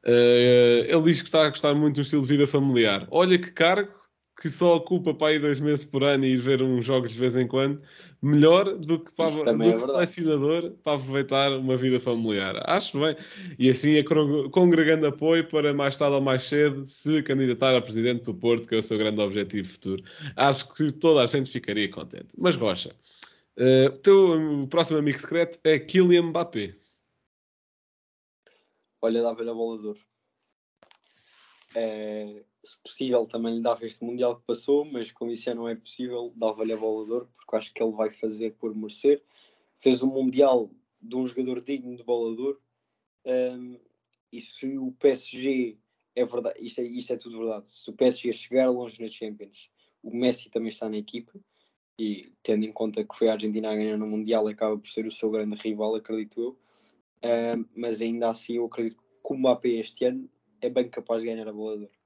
[0.05, 3.07] Uh, ele diz que está a gostar muito do estilo de vida familiar.
[3.11, 3.91] Olha que cargo
[4.39, 7.19] que só ocupa para aí dois meses por ano e ir ver uns jogos de
[7.19, 7.81] vez em quando,
[8.21, 12.61] melhor do que, para, do que é selecionador para aproveitar uma vida familiar.
[12.65, 13.15] Acho bem.
[13.59, 18.23] E assim é congregando apoio para mais tarde ou mais cedo se candidatar a presidente
[18.23, 20.03] do Porto, que é o seu grande objetivo futuro.
[20.35, 22.29] Acho que toda a gente ficaria contente.
[22.37, 22.95] Mas Rocha,
[23.57, 26.73] uh, o teu próximo amigo secreto é Kylian Mbappé.
[29.01, 29.99] Olha, dava-lhe a bola de ouro.
[31.75, 35.67] É, se possível, também lhe dava este Mundial que passou, mas como isso já não
[35.67, 39.21] é possível, dava-lhe a bola de ouro, porque acho que ele vai fazer por merecer.
[39.77, 40.71] Fez um Mundial
[41.01, 42.61] de um jogador digno de bola de ouro.
[43.25, 43.77] Um,
[44.31, 45.77] e se o PSG
[46.15, 49.69] é verdade, isto é, isto é tudo verdade, se o PSG chegar longe na Champions,
[50.01, 51.33] o Messi também está na equipa
[51.99, 55.05] e tendo em conta que foi a Argentina a ganhar no Mundial, acaba por ser
[55.05, 56.49] o seu grande rival, acredito eu.
[57.23, 60.29] Uh, mas ainda assim eu acredito que o Mbappé este ano
[60.61, 62.03] é bem capaz de ganhar a bola de ouro.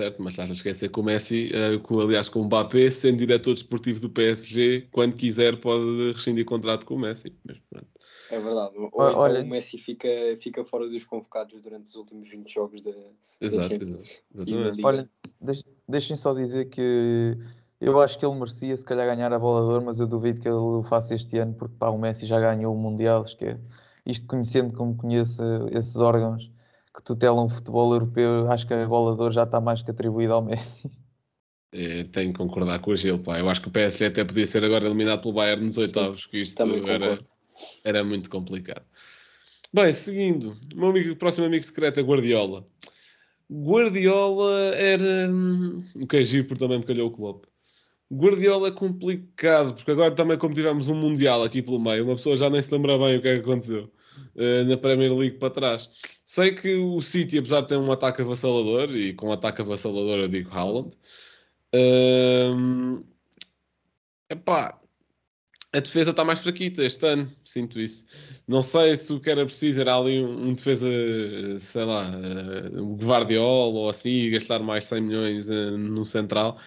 [0.00, 3.18] Certo, mas estás a esquecer que o Messi, eh, com, aliás, com o Mbappé, sendo
[3.18, 7.34] diretor desportivo do PSG, quando quiser pode rescindir contrato com o Messi.
[7.44, 7.86] Mas pronto.
[8.30, 8.72] É verdade.
[8.78, 10.08] Ou Olha- então olha- o Messi fica,
[10.38, 13.06] fica fora dos convocados durante os últimos 20 jogos da, da
[13.42, 14.76] Exato, Champions exato, da exatamente.
[14.76, 14.88] Liga.
[14.88, 15.10] Olha,
[15.40, 17.36] deix- deixem só dizer que
[17.80, 20.40] eu acho que ele merecia se calhar ganhar a bola de ouro, mas eu duvido
[20.40, 23.60] que ele o faça este ano, porque pá, o Messi já ganhou o Mundial, esquece.
[24.06, 26.50] Isto conhecendo como conheço esses órgãos
[26.94, 29.90] que tutelam o futebol europeu, acho que a bola de ouro já está mais que
[29.90, 30.90] atribuída ao Messi.
[31.72, 33.38] Eh, tenho que concordar com o Gil, pá.
[33.38, 36.26] Eu acho que o PSG até podia ser agora eliminado pelo Bayern nos Sim, oitavos,
[36.26, 37.18] que isto Também era,
[37.84, 38.84] era muito complicado.
[39.72, 42.66] Bem, seguindo, o meu amigo, próximo amigo secreto é Guardiola.
[43.48, 45.30] Guardiola era.
[45.30, 47.44] hum, O que é giro, porque também me calhou o Klopp.
[48.12, 52.36] Guardiola é complicado, porque agora também, como tivemos um Mundial aqui pelo meio, uma pessoa
[52.36, 53.92] já nem se lembra bem o que é que aconteceu
[54.36, 55.90] eh, na Premier League para trás.
[56.24, 60.28] Sei que o City, apesar de ter um ataque avassalador, e com ataque avassalador eu
[60.28, 60.96] digo Haaland,
[61.74, 63.04] hum,
[64.30, 64.80] epá,
[65.72, 68.06] a defesa está mais fraquita este ano, sinto isso.
[68.46, 70.88] Não sei se o que era preciso era ali um, um defesa,
[71.60, 76.58] sei lá, eh, um Guardiola ou assim, e gastar mais 100 milhões eh, no central.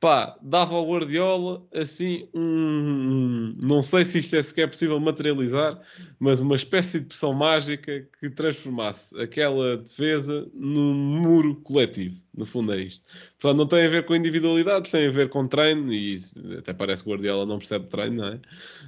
[0.00, 3.56] Pá, dava ao Guardiola assim um.
[3.60, 5.80] Não sei se isto é sequer possível materializar,
[6.20, 12.14] mas uma espécie de pressão mágica que transformasse aquela defesa num muro coletivo.
[12.32, 13.04] No fundo é isto.
[13.40, 16.14] Portanto, não tem a ver com individualidades, tem a ver com treino, e
[16.56, 18.40] até parece que o Guardiola não percebe treino, não é?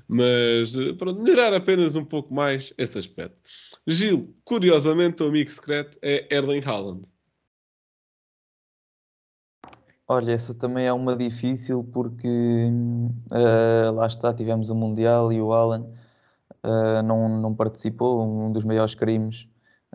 [0.07, 3.37] Mas pronto, melhorar apenas um pouco mais esse aspecto.
[3.85, 7.03] Gil, curiosamente, o amigo secreto é Erling Haaland.
[10.13, 12.27] Olha, essa também é uma difícil porque
[13.33, 15.87] eh, lá está, tivemos o Mundial e o Alan
[16.65, 19.49] eh, não, não participou, um dos maiores crimes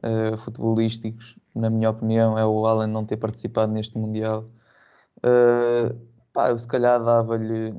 [0.03, 4.45] eh, futebolísticos, na minha opinião, é o Alan não ter participado neste Mundial.
[5.23, 5.95] Eh,
[6.33, 7.73] pá, eu se calhar dava-lhe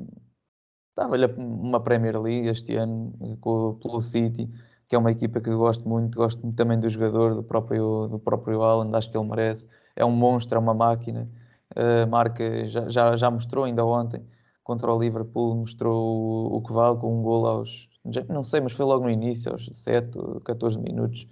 [0.95, 4.49] dava-lhe uma Premier League este ano com, pelo City,
[4.87, 8.07] que é uma equipa que eu gosto muito, gosto muito também do jogador, do próprio,
[8.07, 9.67] do próprio Alan, acho que ele merece.
[9.95, 11.29] É um monstro, é uma máquina.
[11.77, 14.25] Uh, marca já, já, já mostrou ainda ontem
[14.63, 17.87] contra o Liverpool, mostrou o, o que vale com um gol aos,
[18.27, 21.27] não sei, mas foi logo no início, aos 7, 14 minutos.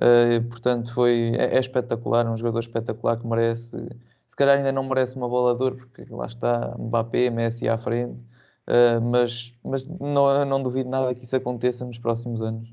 [0.00, 3.76] Uh, portanto, foi, é, é espetacular, é um jogador espetacular que merece,
[4.26, 7.76] se calhar ainda não merece uma bola de ouro, porque lá está Mbappé, Messi à
[7.76, 8.18] frente,
[8.68, 12.72] uh, mas, mas não, não duvido nada que isso aconteça nos próximos anos.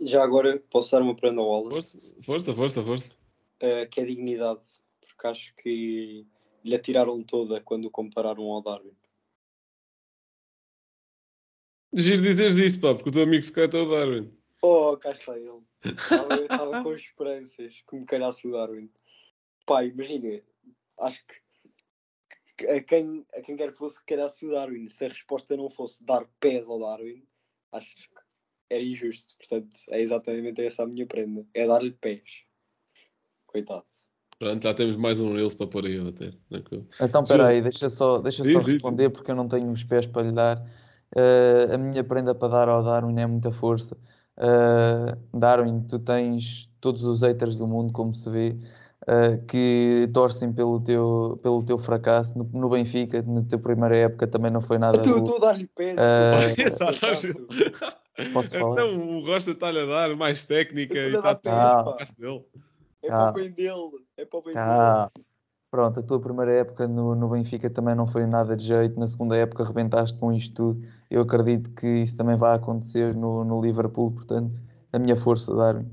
[0.00, 3.23] Já agora posso dar uma prenda ao Alan, Força, força, força, força.
[3.64, 4.64] Eh, que é dignidade,
[5.00, 6.26] porque acho que
[6.64, 8.96] lhe atiraram toda quando o compararam ao Darwin.
[11.92, 14.36] Giro dizeres isso, pá, porque o teu amigo secreto é o Darwin.
[14.62, 15.62] Oh, cá está ele.
[15.84, 18.90] Estava- Eu estava com esperanças que me calhasse o Darwin.
[19.66, 20.42] Pá, imagina,
[21.00, 21.34] acho que
[22.56, 25.56] que a quem, a quem quer que fosse que calhasse o Darwin, se a resposta
[25.56, 27.26] não fosse dar pés ao Darwin,
[27.72, 28.14] acho que
[28.70, 29.36] era injusto.
[29.36, 31.44] Portanto, é exatamente essa a minha prenda.
[31.52, 32.44] É dar-lhe pés.
[33.54, 33.84] Coitado.
[34.36, 36.34] Pronto, já temos mais um Reels para pôr aí a bater.
[36.50, 36.84] Tranquilo.
[37.00, 38.74] Então, espera aí, deixa só, deixa Diz, só diz, diz.
[38.74, 40.60] responder porque eu não tenho os pés para lhe dar.
[41.16, 43.96] Eh, a minha prenda para dar ao Darwin é muita força.
[44.36, 48.56] Eh, Darwin, tu tens todos os haters do mundo, como se vê,
[49.06, 52.36] eh, que torcem pelo teu, pelo teu fracasso.
[52.36, 55.70] No, no Benfica, na tua primeira época, também não foi nada tu a dar-lhe.
[57.14, 57.46] Gil.
[58.32, 58.72] Posso falar?
[58.72, 61.90] Então o Rocha está-lhe a dar mais técnica e estou-lhe a está dar pá.
[61.92, 62.44] fracasso dele.
[63.04, 63.30] É para Ah.
[63.30, 64.04] o bem dele.
[64.16, 65.10] É para o bem Ah,
[65.70, 68.98] pronto, a tua primeira época no, no Benfica também não foi nada de jeito.
[68.98, 70.88] Na segunda época rebentaste com isto tudo.
[71.10, 74.60] Eu acredito que isso também vai acontecer no, no Liverpool, portanto,
[74.92, 75.90] a minha força, Darwin.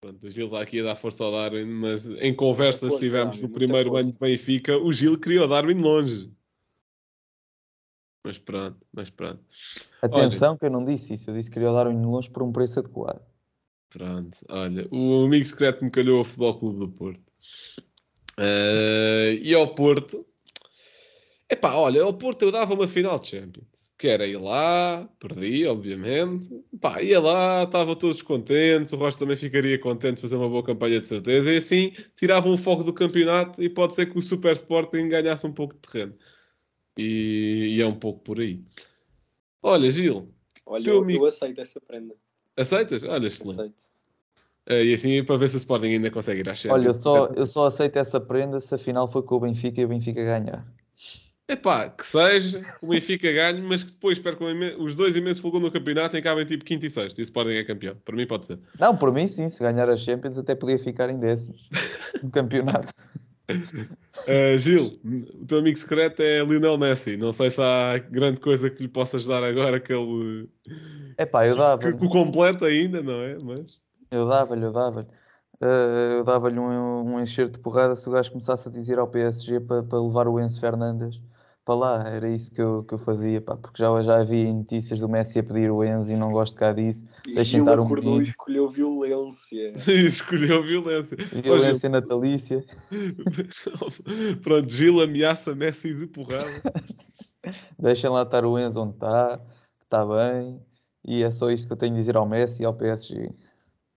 [0.00, 3.04] Pronto, o Gil está aqui a dar força ao Darwin, mas em conversas Força, que
[3.04, 4.04] tivemos Darwin, no primeiro força.
[4.04, 6.32] ano de Benfica, o Gil queria o Darwin longe.
[8.24, 9.42] Mas pronto, mas pronto.
[10.02, 11.30] Atenção, que eu não disse isso.
[11.30, 13.22] Eu disse que queria o Darwin longe por um preço adequado.
[13.90, 17.22] Pronto, olha, o amigo secreto me calhou ao Futebol Clube do Porto.
[18.38, 20.26] Eh, e ao Porto,
[21.48, 25.66] epá, olha, ao Porto eu dava uma final de Champions, que era ir lá, perdi,
[25.66, 26.48] obviamente,
[26.80, 30.62] pá, ia lá, estavam todos contentes, o Rocha também ficaria contente de fazer uma boa
[30.64, 34.22] campanha de certeza, e assim tiravam o foco do campeonato e pode ser que o
[34.22, 36.14] Super Sporting ganhasse um pouco de terreno.
[36.98, 38.62] E, e é um pouco por aí.
[39.62, 40.32] Olha, Gil,
[40.66, 42.14] Olha, eu, amigo- eu aceito essa prenda.
[42.56, 43.02] Aceitas?
[43.04, 43.60] Olha, excelente.
[43.60, 43.96] Aceito.
[44.68, 46.80] Eh, e assim para ver se o Sporting ainda consegue ir à Champions.
[46.80, 49.80] Olha, eu só, eu só aceito essa prenda se a final for com o Benfica
[49.80, 50.66] e o Benfica ganhar.
[51.48, 54.48] Epá, que seja, o Benfica ganhe, mas que depois percam
[54.80, 57.18] os dois imensos fogão no campeonato e acabem tipo quinto e sexto.
[57.18, 57.96] E o Sporting é campeão.
[58.04, 58.58] Para mim pode ser.
[58.80, 61.68] Não, por mim sim, se ganhar a Champions até podia ficar em décimos
[62.20, 62.92] no campeonato.
[63.48, 64.92] Uh, Gil,
[65.40, 67.16] o teu amigo secreto é Lionel Messi.
[67.16, 70.48] Não sei se há grande coisa que lhe possas dar agora que ele
[71.18, 73.38] Epá, eu que, dava, que o completa ainda, não é?
[73.42, 73.78] Mas
[74.10, 75.08] eu dava-lhe, eu dava-lhe.
[75.60, 79.08] Eh, eu dava-lhe um, um enxerto de porrada se o gajo começasse a dizer ao
[79.08, 81.20] PSG para para levar o Enzo Fernandes
[81.66, 82.04] para lá.
[82.06, 85.40] Era isso que eu, que eu fazia, pá, porque já, já havia notícias do Messi
[85.40, 87.04] a pedir o Enzo e não gosto cá disso.
[87.26, 89.74] E Deixem Gil estar um acordou e escolheu violência.
[89.90, 91.16] escolheu violência.
[91.42, 92.64] Violência natalícia.
[94.42, 96.62] Pronto, Gil ameaça Messi de porrada.
[97.78, 99.38] Deixem lá estar o Enzo onde está,
[99.78, 100.60] que está bem.
[101.04, 103.30] E é só isto que eu tenho a dizer ao Messi e ao PSG.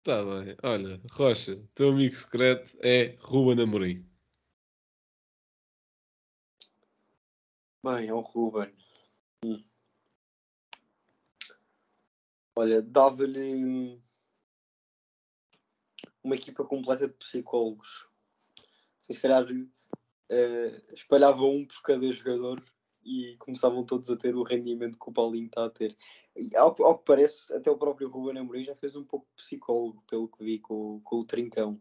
[0.05, 0.55] Tá bem.
[0.63, 4.06] Olha, Rocha, teu amigo secreto é Ruben Amorim.
[7.87, 8.75] Bem, é o Ruben.
[9.45, 9.63] Hum.
[12.57, 14.03] Olha, dava-lhe
[16.21, 18.09] uma equipa completa de psicólogos.
[19.09, 19.47] Se calhar
[20.29, 22.61] eh, espalhava um por cada jogador
[23.05, 25.97] e começavam todos a ter o rendimento que o Paulinho está a ter.
[26.35, 29.45] E, ao, ao que parece, até o próprio Ruben Amorim já fez um pouco de
[29.45, 31.81] psicólogo, pelo que vi com, com o Trincão.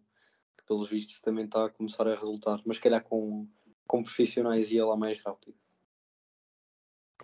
[0.55, 3.49] Que pelos vistos também está a começar a resultar, mas se calhar com,
[3.87, 5.64] com profissionais ia lá mais rápido.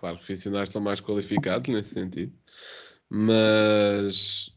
[0.02, 2.34] Claro, profissionais são mais qualificados nesse sentido.
[3.08, 4.52] Mas.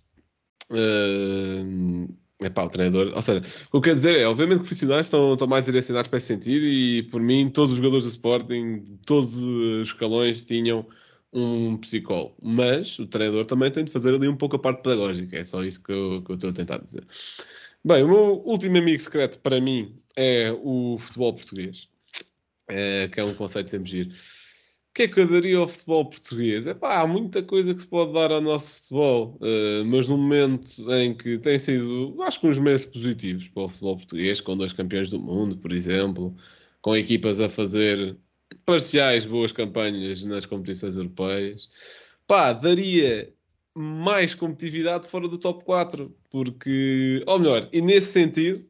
[2.40, 3.12] é pá, o treinador.
[3.14, 6.08] Ou seja, o que eu quero dizer é, obviamente, que profissionais estão, estão mais direcionados
[6.08, 10.86] para esse sentido e, por mim, todos os jogadores do Sporting, todos os escalões tinham
[11.30, 12.36] um psicólogo.
[12.42, 15.36] Mas o treinador também tem de fazer ali um pouco a parte pedagógica.
[15.36, 17.06] É só isso que eu, que eu estou a tentar dizer.
[17.84, 21.88] Bem, o meu último amigo secreto para mim é o futebol português,
[22.66, 24.10] é, que é um conceito sempre giro.
[24.94, 26.68] O que é que eu daria ao futebol português?
[26.68, 30.88] Epá, há muita coisa que se pode dar ao nosso futebol, eh, mas no momento
[30.92, 34.72] em que tem sido, acho que uns meses positivos para o futebol português, com dois
[34.72, 36.32] campeões do mundo, por exemplo,
[36.80, 38.16] com equipas a fazer
[38.64, 41.68] parciais boas campanhas nas competições europeias,
[42.24, 43.34] pá, daria
[43.74, 48.64] mais competitividade fora do top 4, porque, ou melhor, e nesse sentido,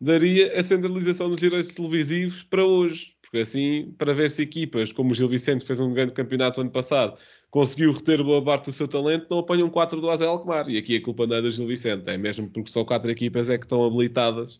[0.00, 3.14] daria a centralização dos direitos televisivos para hoje.
[3.22, 6.60] Porque assim, para ver se equipas como o Gil Vicente, que fez um grande campeonato
[6.60, 7.16] ano passado,
[7.50, 10.68] conseguiu reter boa parte do seu talento, não apanham 4 do Azel Alkmaar.
[10.68, 13.48] E aqui a culpa não é do Gil Vicente, é mesmo porque só 4 equipas
[13.48, 14.58] é que estão habilitadas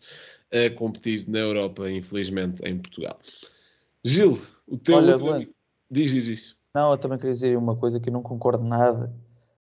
[0.53, 3.19] a competir na Europa, infelizmente, em Portugal.
[4.05, 5.53] Gil, o teu Olha, último
[5.89, 6.55] Diz, diz, diz.
[6.73, 9.13] Não, eu também queria dizer uma coisa que eu não concordo nada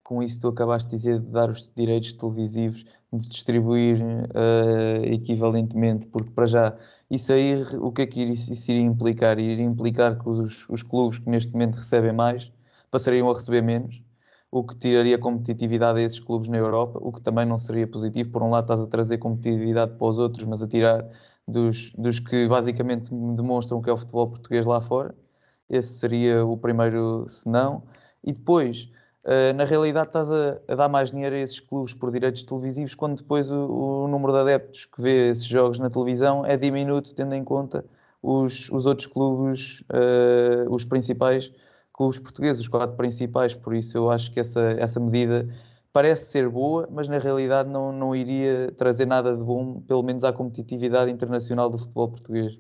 [0.04, 4.00] com isso tu acabaste de dizer de dar os direitos televisivos, de distribuir
[4.34, 6.78] eh, equivalentemente, porque para já
[7.10, 9.40] isso aí o que é que isso iria implicar?
[9.40, 12.52] Iria implicar que os, os clubes que neste momento recebem mais
[12.94, 14.04] passariam a receber menos,
[14.52, 18.30] o que tiraria competitividade a esses clubes na Europa, o que também não seria positivo.
[18.32, 21.04] Por um lado, estás a trazer competitividade para os outros, mas a tirar
[21.48, 25.16] dos, dos que basicamente demonstram que é o futebol português lá fora.
[25.70, 27.84] Esse seria o primeiro senão.
[28.24, 28.90] E depois,
[29.26, 32.96] eh, na realidade, estás a, a dar mais dinheiro a esses clubes por direitos televisivos,
[32.96, 37.14] quando depois o, o número de adeptos que vê esses jogos na televisão é diminuto,
[37.16, 37.86] tendo em conta
[38.22, 41.52] os, os outros clubes, eh, os principais
[41.94, 43.54] clubes portugueses, os quatro principais.
[43.54, 45.48] Por isso, eu acho que essa, essa medida
[45.94, 50.24] parece ser boa, mas na realidade não, não iria trazer nada de bom, pelo menos
[50.24, 52.58] à competitividade internacional do futebol português.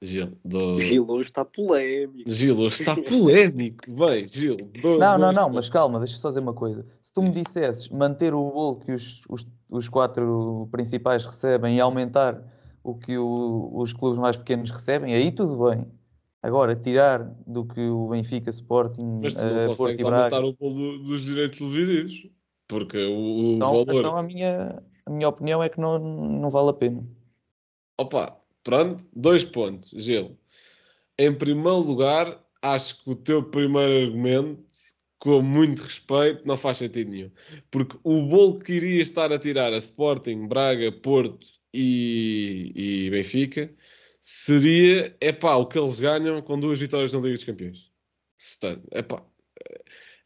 [0.00, 0.80] Gil, do...
[0.80, 2.30] Gil hoje está polémico.
[2.30, 3.84] Gil, hoje está polémico.
[3.90, 4.56] Bem, Gil.
[4.80, 6.86] dou- Não, não, não, mas calma, deixa eu só dizer uma coisa.
[7.02, 11.80] Se tu me dissesses manter o bolo que os, os, os quatro principais recebem e
[11.80, 12.40] aumentar
[12.84, 15.84] o que o- os clubes mais pequenos recebem, aí tudo bem.
[16.40, 20.36] Agora, tirar do que o Benfica, Sporting, Mas tu eh, não Porto consegues e Braga.
[20.36, 22.28] aumentar o bolo do- dos direitos televisivos.
[22.68, 23.94] Porque o, o Então, valor.
[23.98, 27.02] então a, minha, a minha opinião é que não, não vale a pena.
[27.98, 28.37] Opa,
[28.68, 30.38] pronto, dois pontos, Gil.
[31.18, 34.62] Em primeiro lugar, acho que o teu primeiro argumento,
[35.18, 37.30] com muito respeito, não faz sentido nenhum.
[37.70, 43.74] Porque o bolo que iria estar a tirar a Sporting, Braga, Porto e, e Benfica
[44.20, 47.90] seria, epá, o que eles ganham com duas vitórias na Liga dos Campeões.
[48.92, 49.24] Epá,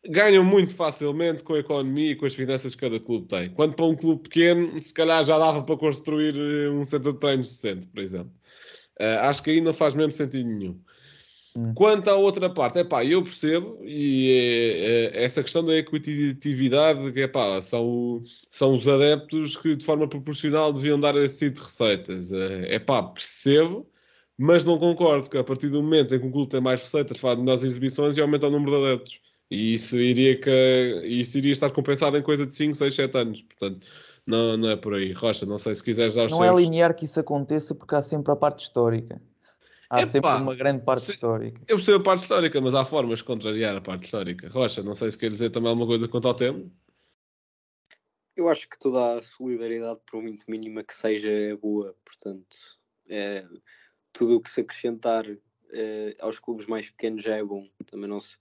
[0.09, 3.51] ganham muito facilmente com a economia e com as finanças que cada clube tem.
[3.51, 7.19] Quando para um clube pequeno, se calhar já dava para construir eh, um centro de
[7.21, 8.33] treinos decente, por exemplo.
[8.99, 10.81] Eh, acho que aí não faz mesmo sentido nenhum.
[11.57, 11.75] Hum.
[11.75, 14.31] Quanto à outra parte, é pá, eu percebo, e
[15.13, 19.85] é, é, essa questão da equitatividade, que é pá, são, são os adeptos que de
[19.85, 22.33] forma proporcional deviam dar esse tipo de receitas.
[22.33, 23.87] É pá, percebo,
[24.39, 27.19] Mas não concordo que a partir do momento em que um clube tem mais receitas,
[27.19, 29.21] faz melhores exibições e aumenta o número de adeptos.
[29.53, 33.43] E isso iria, que, isso iria estar compensado em coisa de 5, 6, 7 anos.
[33.43, 33.87] Portanto,
[34.27, 35.13] não, não é por aí.
[35.13, 37.95] Rocha, não sei se quiseres dar os Não é seus- linear que isso aconteça porque
[37.95, 39.21] há sempre a parte histórica.
[39.91, 41.61] Há Epá, sempre uma grande parte se- histórica.
[41.69, 44.49] Eu percebo a parte histórica, mas há formas de contrariar a parte histórica.
[44.49, 46.65] Rocha, não sei se quer dizer também alguma coisa quanto ao tema.
[48.35, 51.95] Eu acho que toda a solidariedade, por muito mínima que seja, é boa.
[52.05, 52.47] Portanto,
[53.11, 53.45] é,
[54.15, 55.27] tudo o que se acrescentar
[55.75, 57.69] eh, aos clubes mais pequenos já é bom.
[57.85, 58.39] Também não, se,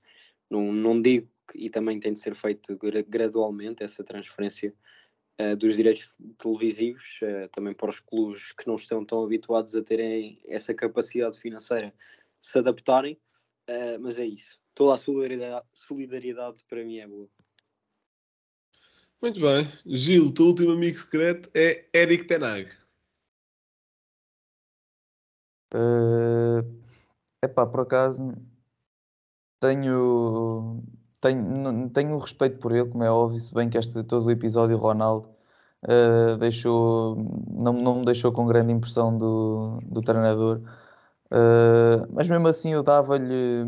[0.52, 4.76] não, não digo que, e também tem de ser feito gra- gradualmente essa transferência
[5.38, 9.82] eh, dos direitos televisivos, eh, também para os clubes que não estão tão habituados a
[9.82, 11.94] terem essa capacidade financeira
[12.40, 13.18] se adaptarem.
[13.66, 14.60] Eh, mas é isso.
[14.76, 17.30] Toda a solidariedade, solidariedade para mim é boa.
[19.22, 19.68] Muito bem.
[19.86, 22.70] Gil, o teu último amigo secreto é Eric Tenag.
[25.74, 26.82] É
[27.46, 28.36] epá, por acaso
[29.62, 30.84] tenho,
[31.22, 34.78] tenho, tenho respeito por ele, como é óbvio, se bem que este todo o episódio
[34.78, 35.30] Ronaldo
[35.88, 37.16] eh, deixou,
[37.50, 40.62] não, não me deixou com grande impressão do, do treinador.
[41.32, 43.66] Eh, mas mesmo assim eu dava-lhe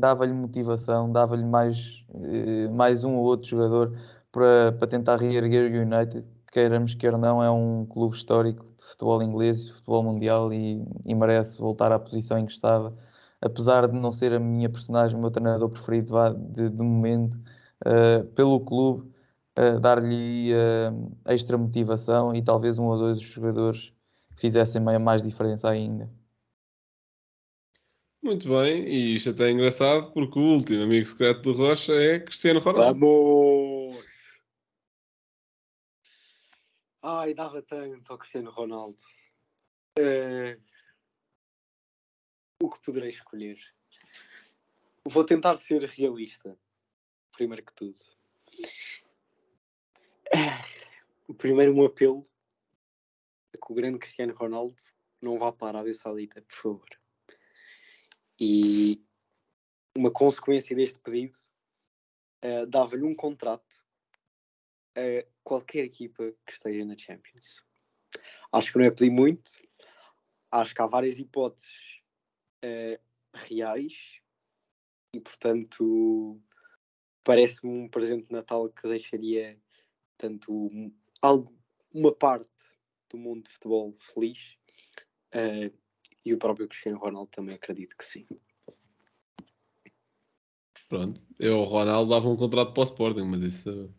[0.00, 3.92] dava-lhe motivação, dava-lhe mais, eh, mais um ou outro jogador
[4.32, 9.22] para, para tentar reerguer o United, queiramos quer não, é um clube histórico de futebol
[9.22, 12.94] inglês, de futebol mundial e, e merece voltar à posição em que estava.
[13.40, 17.38] Apesar de não ser a minha personagem, o meu treinador preferido de, de momento,
[17.86, 19.12] eh, pelo clube,
[19.54, 20.90] eh, dar-lhe eh,
[21.26, 23.92] extra motivação e talvez um ou dois jogadores
[24.36, 26.10] fizessem mai- mais diferença ainda.
[28.20, 32.18] Muito bem, e isto até é engraçado porque o último amigo secreto do Rocha é
[32.18, 32.98] Cristiano Ronaldo.
[32.98, 34.04] Vamos!
[37.00, 38.98] Ai, dava tanto ao Cristiano Ronaldo.
[39.98, 40.58] Eh,
[42.60, 43.56] O que poderei escolher?
[45.04, 46.58] Vou tentar ser realista,
[47.30, 47.98] primeiro que tudo.
[51.38, 52.24] Primeiro um apelo
[53.52, 54.82] é que o grande Cristiano Ronaldo
[55.22, 56.88] não vá para a Arábia Saudita, por favor.
[58.40, 59.04] E
[59.96, 61.38] uma consequência deste pedido
[62.42, 63.84] eh, dava-lhe um contrato
[64.96, 67.64] a qualquer equipa que esteja na Champions.
[68.52, 69.50] Acho que não é pedir muito.
[70.50, 72.02] Acho que há várias hipóteses
[72.62, 73.00] eh,
[73.34, 74.20] reais
[75.14, 76.40] e, portanto,
[77.24, 79.58] parece-me um presente de Natal que deixaria
[80.16, 80.70] tanto
[81.22, 81.56] algo,
[81.94, 82.48] uma parte
[83.10, 84.58] do mundo de futebol feliz
[85.32, 85.70] eh,
[86.24, 88.26] e o próprio Cristiano Ronaldo também acredito que sim.
[90.88, 93.94] Pronto, eu, o Ronaldo, dava um contrato para o Sporting, mas isso.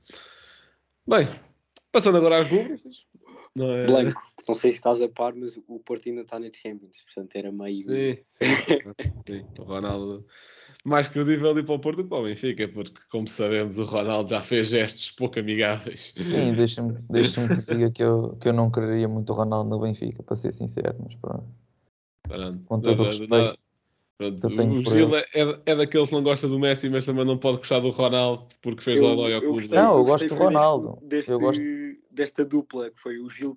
[1.08, 1.28] Bem,
[1.92, 3.06] passando agora às rubricas.
[3.56, 3.86] Não é?
[3.86, 7.36] Blanco, não sei se estás a par, mas o Porto ainda está na Champions, portanto
[7.36, 7.80] era meio.
[7.82, 8.46] Sim, sim,
[9.22, 9.46] sim.
[9.60, 10.26] O Ronaldo
[10.84, 13.84] mais credível ir para o Porto do que para o Benfica, porque, como sabemos, o
[13.84, 16.14] Ronaldo já fez gestos pouco amigáveis.
[16.18, 19.70] Sim, deixa-me deixa que te diga que eu, que eu não quereria muito o Ronaldo
[19.70, 21.46] no Benfica, para ser sincero, mas pronto.
[22.24, 22.64] Pronto.
[22.66, 23.58] Com todo o Nada- respeito nada-
[24.18, 24.48] pronto,
[24.82, 25.26] que O Gil é,
[25.66, 28.82] é, daqueles que não gosta do Messi, mas também não pode gostar do Ronaldo porque
[28.82, 29.60] fez Eu- dói ao eu clube.
[29.62, 30.98] gostei- Não, eu gosto do Ronaldo.
[31.04, 31.62] Deste, Eu gosto-
[32.12, 33.56] Desta dupla, que foi o Gil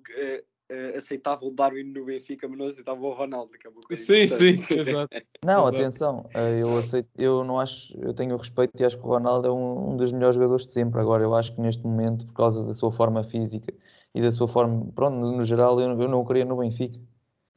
[0.73, 3.81] que eh, aceitava o Darwin no Benfica, mas não aceitava o Ronaldo, que é uma
[3.81, 5.13] coisa Sim, sim, exato.
[5.45, 5.75] Não, Exato.
[5.75, 9.45] atenção, eh, eu aceito, eu não acho, eu tenho respeito e acho que o Ronaldo
[9.45, 11.01] é um, um dos melhores jogadores de sempre.
[11.01, 13.73] Agora, eu acho que neste momento, por causa da sua forma física
[14.15, 16.97] e da sua forma, pronto, no, geral, eu, eu não o queria no Benfica.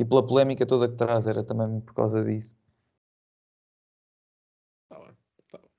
[0.00, 2.56] E pela polémica toda que traz, era também por causa disso.
[4.88, 5.16] Tá bem,
[5.48, 5.70] tá bem.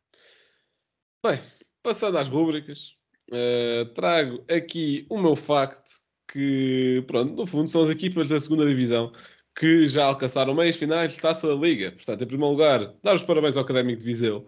[1.26, 1.42] Bem,
[1.84, 2.96] passando às rúbricas,
[3.34, 6.02] eh, trago aqui o meu facto
[6.32, 9.12] que, pronto, no fundo são as equipas da segunda divisão
[9.56, 11.92] que já alcançaram meias finais de Taça da Liga.
[11.92, 14.46] Portanto, em primeiro lugar, dar os parabéns ao Académico de Viseu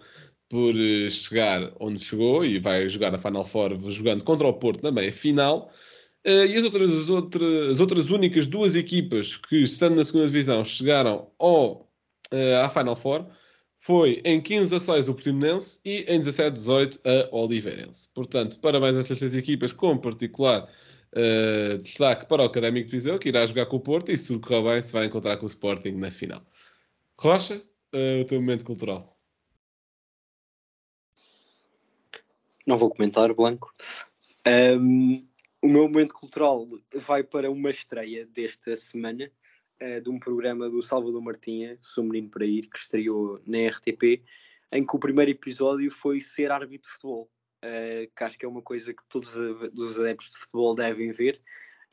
[0.50, 4.84] por eh, chegar onde chegou e vai jogar a Final Four jogando contra o Porto
[4.84, 5.72] na meia final.
[6.24, 10.28] Eh, e as outras, as, outras, as outras únicas duas equipas que, estando na segunda
[10.28, 11.90] divisão, chegaram ao,
[12.32, 13.26] eh, à Final Four
[13.80, 18.10] foi em 15 a 6 o Portimonense e em 17 a 18 a Oliveirense.
[18.14, 20.70] Portanto, parabéns a estas três equipas, com particular
[21.16, 24.28] eh, destaque para o Académico de Viseu, que irá jogar com o Porto e, se
[24.28, 26.46] tudo correr bem, se vai encontrar com o Sporting na final.
[27.18, 29.18] Rocha, eh, o teu momento cultural.
[32.66, 33.74] Não vou comentar, Blanco.
[34.46, 35.26] Ahm,
[35.62, 39.32] o meu momento cultural vai para uma estreia desta semana
[39.80, 44.24] eh, de um programa do Salvador Martinha, Sou Menino para Ir, que estreou na RTP,
[44.72, 47.30] em que o primeiro episódio foi ser árbitro de futebol,
[47.62, 51.42] eh, que acho que é uma coisa que todos os adeptos de futebol devem ver.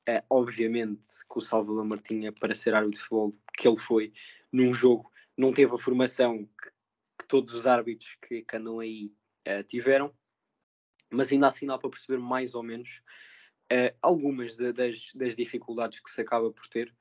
[0.09, 4.13] Uh, obviamente que o Salvador Martinha, para ser árbitro de futebol que ele foi,
[4.53, 6.71] num jogo, não teve a formação que,
[7.19, 9.13] que todos os árbitros que, que andam aí
[9.49, 10.15] uh, tiveram,
[11.11, 13.03] mas ainda assim dá para perceber mais ou menos
[13.73, 16.95] uh, algumas de, das, das, dificuldades que se acaba por ter,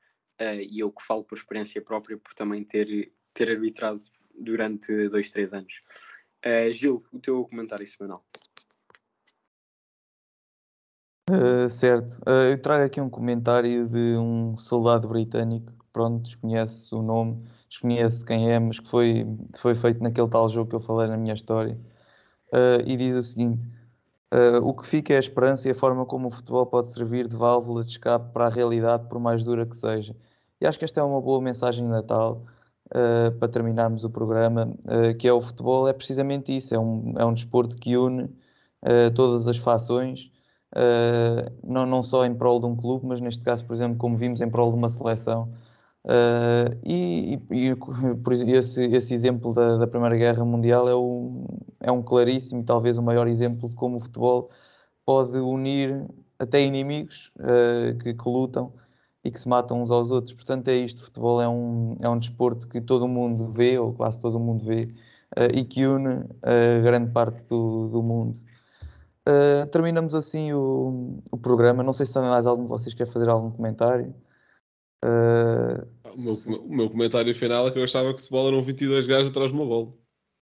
[0.68, 4.04] e eu que falo por experiência própria, por também ter, ter arbitrado
[4.38, 5.80] durante dois, três anos.
[6.72, 8.22] Gil, o teu comentário semanal.
[11.28, 12.18] Uh, certo.
[12.20, 18.24] Uh, eu trago aqui um comentário de um soldado britânico, pronto, desconhece o nome, desconhece
[18.24, 19.26] quem é, mas que foi,
[19.58, 21.76] foi feito naquele tal jogo que eu falei na minha história.
[22.52, 23.66] Uh, e diz o seguinte:
[24.62, 27.36] O que fica é a esperança e a forma como o futebol pode servir de
[27.36, 30.16] válvula de escape para a realidade, por mais dura que seja.
[30.60, 32.44] E acho que esta é uma boa mensagem de Natal.
[33.40, 34.72] para terminarmos o programa,
[35.18, 38.30] que é o futebol, é precisamente isso: é um, é um desporto que une
[39.14, 40.30] todas as fações,
[40.74, 44.16] uh, não, não só em prol de um clube, mas neste caso, por exemplo, como
[44.16, 45.52] vimos, em prol de uma seleção.
[46.04, 51.44] Uh, e, e, por esse, esse exemplo da, da, Primeira Guerra Mundial é um,
[51.80, 54.48] é um claríssimo, talvez o maior exemplo de como o futebol
[55.04, 56.06] pode unir
[56.38, 58.72] até inimigos uh, que, que, lutam
[59.24, 60.32] e que se matam uns aos outros.
[60.32, 63.92] Portanto, é isto: o futebol é um, é um desporto que todo mundo vê, ou
[63.92, 64.94] quase todo mundo vê,
[65.36, 66.24] uh, e que une
[66.84, 68.38] grande parte do, do mundo.
[69.28, 71.82] Uh, terminamos assim o, o, programa.
[71.82, 74.14] Não sei se mais algum de vocês quer fazer algum comentário.
[75.04, 78.62] Uh, o, meu, o, meu, comentário final é que eu achava que o futebol eram
[78.62, 79.92] 22 gajos atrás de uma bola.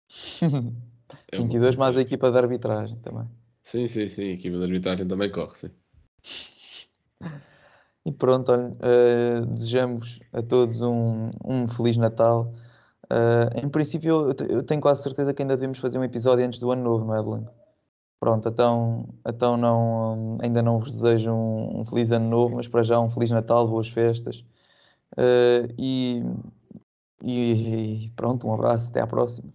[1.32, 3.26] é 22 mais a equipa de arbitragem também.
[3.63, 4.32] Sim, sim, sim.
[4.32, 5.71] A equipa de arbitragem também corre, sim.
[8.05, 12.53] E pronto, olha, uh, desejamos a todos um, um Feliz Natal.
[13.55, 16.71] em princípio, eu, eu tenho quase certeza que ainda devemos fazer um episódio antes do
[16.71, 17.64] ano novo, não é, Blanco?
[18.20, 22.84] Pronto, então, então não, ainda não vos desejo um, um, feliz ano novo, mas para
[22.84, 24.43] já um feliz Natal, boas festas.
[25.18, 26.24] Uh, e,
[27.24, 29.51] e, pronto, um abraço, até à próxima.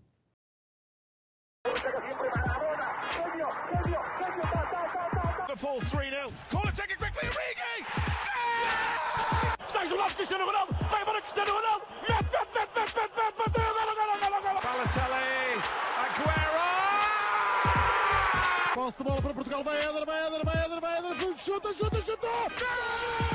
[22.31, 23.30] Posse de